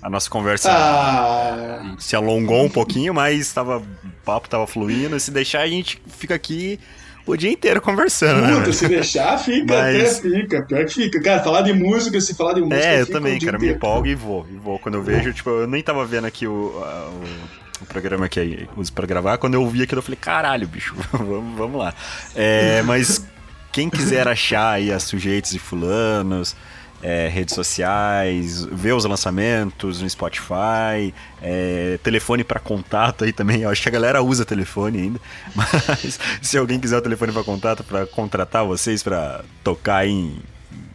[0.03, 3.85] A nossa conversa Ah, se alongou um pouquinho, mas tava, o
[4.25, 5.19] papo tava fluindo.
[5.21, 6.81] Se deixar, a gente fica aqui
[7.27, 8.49] o dia inteiro conversando, né?
[8.49, 8.73] puta, velho?
[8.73, 10.63] se deixar, fica, Mas- até fica.
[10.63, 11.23] Pior que fica.
[11.23, 12.81] Cara, falar de música, se falar de música.
[12.83, 13.77] É, eu também, cara, me inteiro.
[13.77, 14.47] empolgo e vou.
[14.51, 14.79] E vou.
[14.79, 18.41] Quando eu vejo, tipo, eu nem tava vendo aqui o, a- o, o programa que
[18.41, 19.37] aí uso pra gravar.
[19.39, 21.95] Quando eu vi aquilo, eu falei, caralho, bicho, vamos, vamos lá.
[22.35, 23.23] É, mas
[23.71, 26.57] quem quiser achar aí as sujeitos e fulanos,
[27.03, 33.63] é, redes sociais, ver os lançamentos no Spotify, é, telefone pra contato aí também.
[33.63, 35.21] Eu acho que a galera usa telefone ainda.
[35.55, 40.39] Mas se alguém quiser o telefone pra contato pra contratar vocês pra tocar em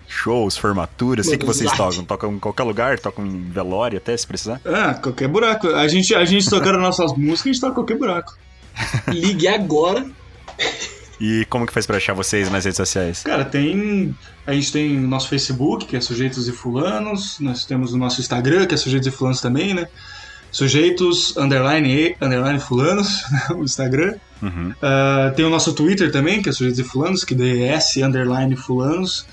[0.07, 4.25] shows, formaturas, sei que vocês tocam, tocam em qualquer lugar, tocam em velório até se
[4.25, 4.61] precisar.
[4.63, 5.67] Ah, qualquer buraco.
[5.67, 8.37] A gente, a gente tocando nossas músicas, a gente toca em qualquer buraco.
[9.07, 10.05] Ligue agora.
[11.19, 13.23] E como que faz pra achar vocês nas redes sociais?
[13.23, 14.15] Cara, tem.
[14.45, 17.37] A gente tem o nosso Facebook, que é Sujeitos e Fulanos.
[17.39, 19.87] Nós temos o nosso Instagram, que é Sujeitos e Fulanos também, né?
[20.51, 23.23] Sujeitos, underline underline Fulanos,
[23.55, 24.15] o Instagram.
[24.41, 24.73] Uhum.
[24.81, 28.55] Ah, tem o nosso Twitter também, que é Sujeitos e Fulanos, que é S, underline
[28.55, 29.25] Fulanos.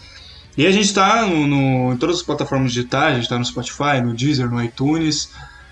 [0.57, 3.45] E a gente tá no, no- em todas as plataformas digitais, a gente tá no
[3.45, 5.31] Spotify, no Deezer, no iTunes.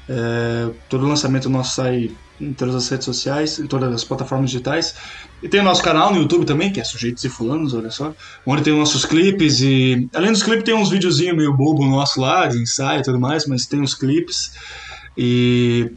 [0.08, 2.10] É, todo lançamento nosso sai
[2.40, 4.94] em todas as redes sociais, em todas as plataformas digitais.
[5.42, 8.14] E tem o nosso canal no YouTube também, que é Sujeitos e Fulanos, olha só.
[8.46, 10.08] Onde tem os nossos clipes e.
[10.14, 13.46] Além dos clipes, tem uns videozinhos meio bobo nosso lá, de ensaio e tudo mais,
[13.46, 14.52] mas tem os clipes.
[15.16, 15.90] E.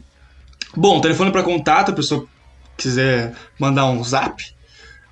[0.76, 2.26] Bom, telefone para contato, a pessoa
[2.76, 4.42] quiser mandar um zap,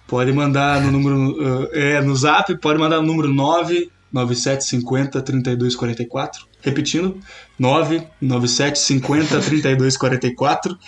[0.06, 1.68] pode mandar no número.
[1.72, 6.46] eh, é, no zap, pode mandar no número 99750 3244.
[6.60, 7.18] Repetindo,
[7.58, 10.78] 99750 3244.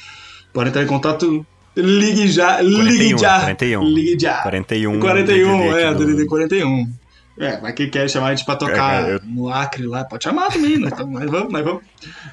[0.55, 1.45] Pode entrar em contato.
[1.77, 2.77] Ligue já, ligue
[3.15, 3.41] 41, já.
[3.41, 3.85] 41.
[3.85, 4.43] Ligue já.
[4.43, 5.01] 41.
[5.01, 6.93] 41, DDD é, do- DDD 41.
[7.37, 10.23] É, vai que quer chamar a gente pra tocar É, eu- no Acre lá, pode
[10.23, 11.83] chamar também, nós, tamo- nós vamos, nós vamos.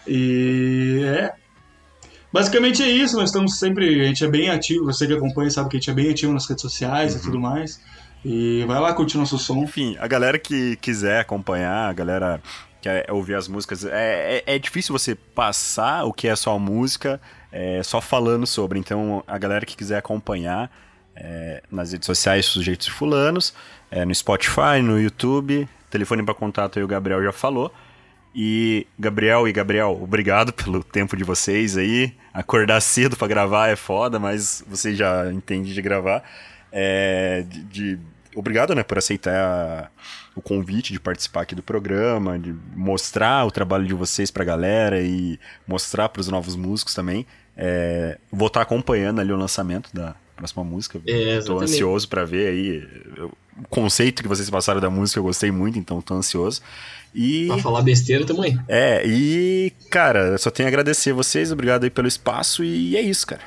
[0.08, 1.32] E é.
[2.32, 4.00] Basicamente é isso, nós estamos sempre.
[4.02, 6.32] A gente é bem ativo, você que acompanha sabe que a gente é bem ativo
[6.32, 7.20] nas redes sociais Uhum.
[7.20, 7.82] e tudo mais.
[8.24, 9.64] E vai lá curtir nosso som.
[9.64, 12.40] Enfim, a galera que quiser acompanhar, a galera
[12.82, 17.20] quer ouvir as músicas, é, é, é difícil você passar o que é só música
[17.52, 18.80] é, só falando sobre.
[18.80, 20.72] Então, a galera que quiser acompanhar
[21.16, 23.54] é, nas redes sociais, Sujeitos e Fulanos,
[23.90, 27.74] é, no Spotify, no YouTube, telefone para contato aí o Gabriel já falou.
[28.34, 32.14] E Gabriel e Gabriel, obrigado pelo tempo de vocês aí.
[32.34, 36.24] Acordar cedo pra gravar é foda, mas você já entende de gravar.
[36.72, 38.00] É, de, de-
[38.34, 39.92] obrigado, né, por aceitar
[40.34, 45.02] o convite de participar aqui do programa, de mostrar o trabalho de vocês pra galera
[45.02, 45.38] e
[45.68, 47.26] mostrar pros novos músicos também.
[47.56, 51.00] É, vou estar acompanhando ali o lançamento da próxima música.
[51.06, 51.64] É, tô exatamente.
[51.64, 52.84] ansioso pra ver aí
[53.58, 56.62] o conceito que vocês passaram da música, eu gostei muito, então tô ansioso.
[57.14, 58.58] E Pra falar besteira também.
[58.68, 63.28] é, e, cara, só tenho a agradecer vocês, obrigado aí pelo espaço, e é isso,
[63.28, 63.42] cara.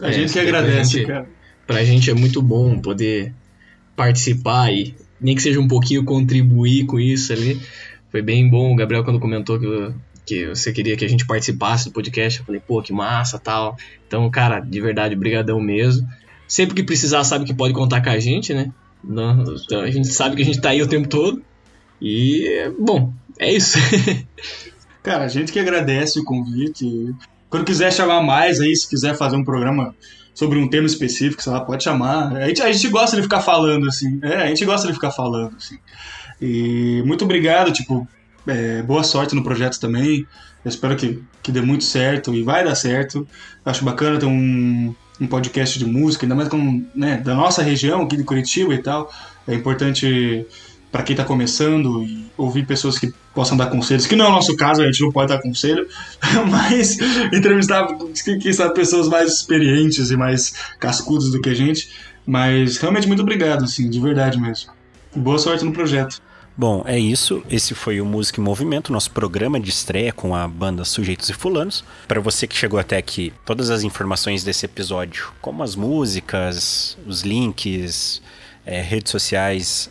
[0.00, 1.26] A É, gente que pra agradece, gente- cara.
[1.66, 3.34] Pra gente é muito bom poder
[3.96, 7.60] participar e nem que seja um pouquinho contribuir com isso ali.
[8.10, 9.92] Foi bem bom, o Gabriel quando comentou que,
[10.28, 13.76] que você queria que a gente participasse do podcast, eu falei, pô, que massa, tal.
[14.06, 16.06] Então, cara, de verdade, brigadão mesmo.
[16.46, 18.70] Sempre que precisar, sabe que pode contar com a gente, né?
[19.02, 21.42] Então, a gente sabe que a gente tá aí o tempo todo.
[22.00, 23.78] E, bom, é isso.
[25.02, 27.14] Cara, a gente que agradece o convite.
[27.48, 29.94] Quando quiser chamar mais aí, se quiser fazer um programa
[30.34, 32.36] sobre um tema específico, sei lá, pode chamar.
[32.36, 34.20] A gente, a gente gosta de ficar falando, assim.
[34.22, 35.78] É, a gente gosta de ficar falando, assim.
[36.40, 38.06] E muito obrigado, tipo,
[38.48, 40.26] é, boa sorte no projeto também.
[40.64, 43.28] Eu espero que, que dê muito certo e vai dar certo.
[43.64, 48.02] Acho bacana ter um, um podcast de música, ainda mais com, né, da nossa região
[48.02, 49.12] aqui de Curitiba e tal.
[49.46, 50.46] É importante
[50.90, 54.32] para quem tá começando e ouvir pessoas que possam dar conselhos, que não é o
[54.32, 55.86] nosso caso, a gente não pode dar conselho,
[56.50, 56.98] mas
[57.32, 57.86] entrevistar,
[58.24, 61.90] quem sabe, pessoas mais experientes e mais cascudas do que a gente.
[62.26, 64.70] Mas realmente muito obrigado, assim, de verdade mesmo.
[65.14, 66.20] Boa sorte no projeto.
[66.58, 67.40] Bom, é isso.
[67.48, 71.32] Esse foi o Música em Movimento, nosso programa de estreia com a banda Sujeitos e
[71.32, 71.84] Fulanos.
[72.08, 77.22] Para você que chegou até aqui, todas as informações desse episódio, como as músicas, os
[77.22, 78.20] links,
[78.66, 79.88] é, redes sociais,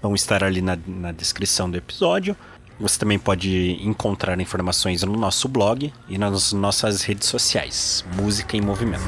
[0.00, 2.34] vão estar ali na, na descrição do episódio.
[2.80, 8.62] Você também pode encontrar informações no nosso blog e nas nossas redes sociais, Música em
[8.62, 9.04] Movimento.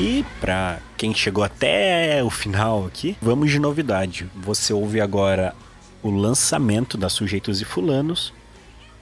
[0.00, 4.30] E para quem chegou até o final aqui, vamos de novidade.
[4.34, 5.54] Você ouve agora
[6.02, 8.32] o lançamento da Sujeitos e Fulanos,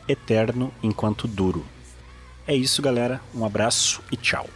[0.09, 1.65] Eterno Enquanto Duro.
[2.45, 3.21] É isso, galera.
[3.33, 4.49] Um abraço e tchau.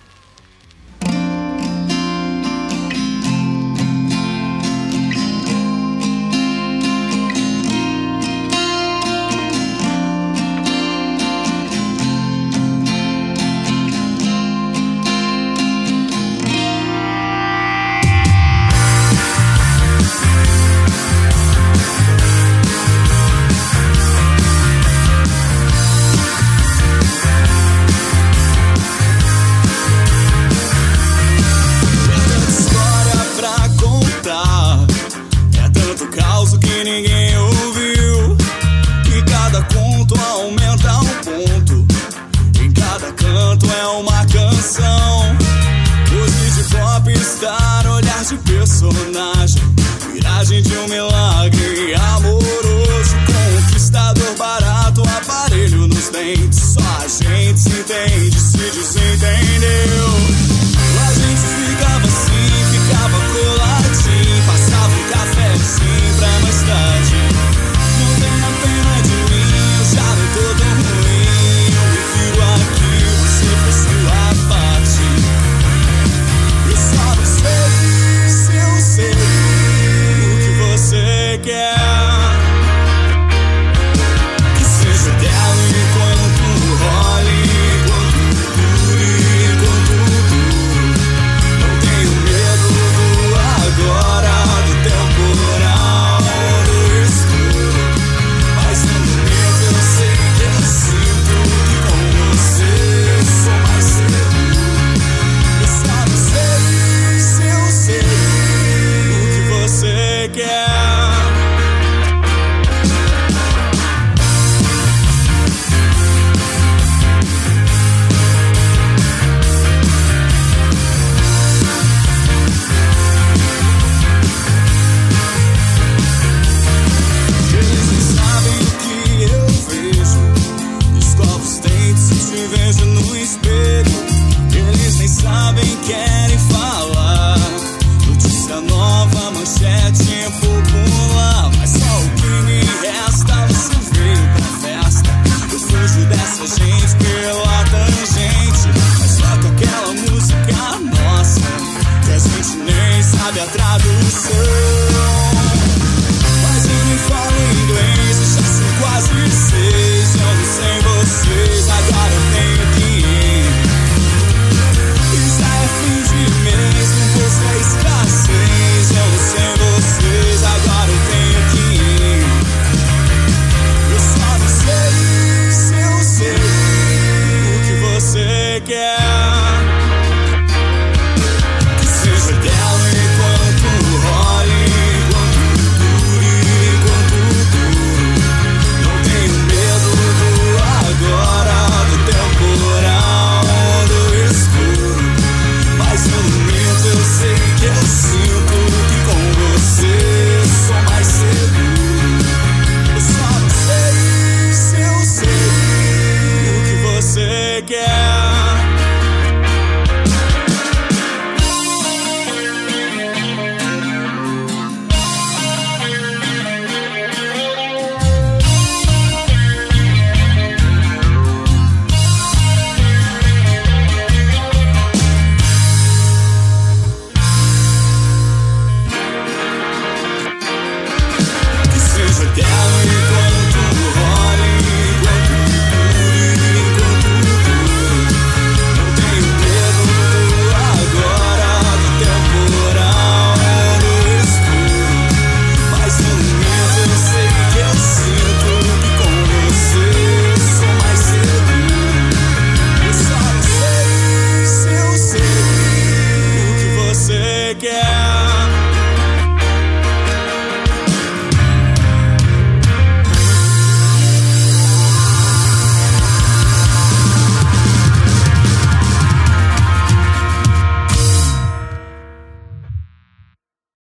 [44.63, 45.37] Canção.
[46.15, 49.63] Hoje de popstar, olhar de personagem.
[50.13, 53.17] Miragem de um milagre amoroso.
[53.27, 56.61] Conquistador barato, aparelho nos dentes.
[56.75, 58.62] Só a gente se entende.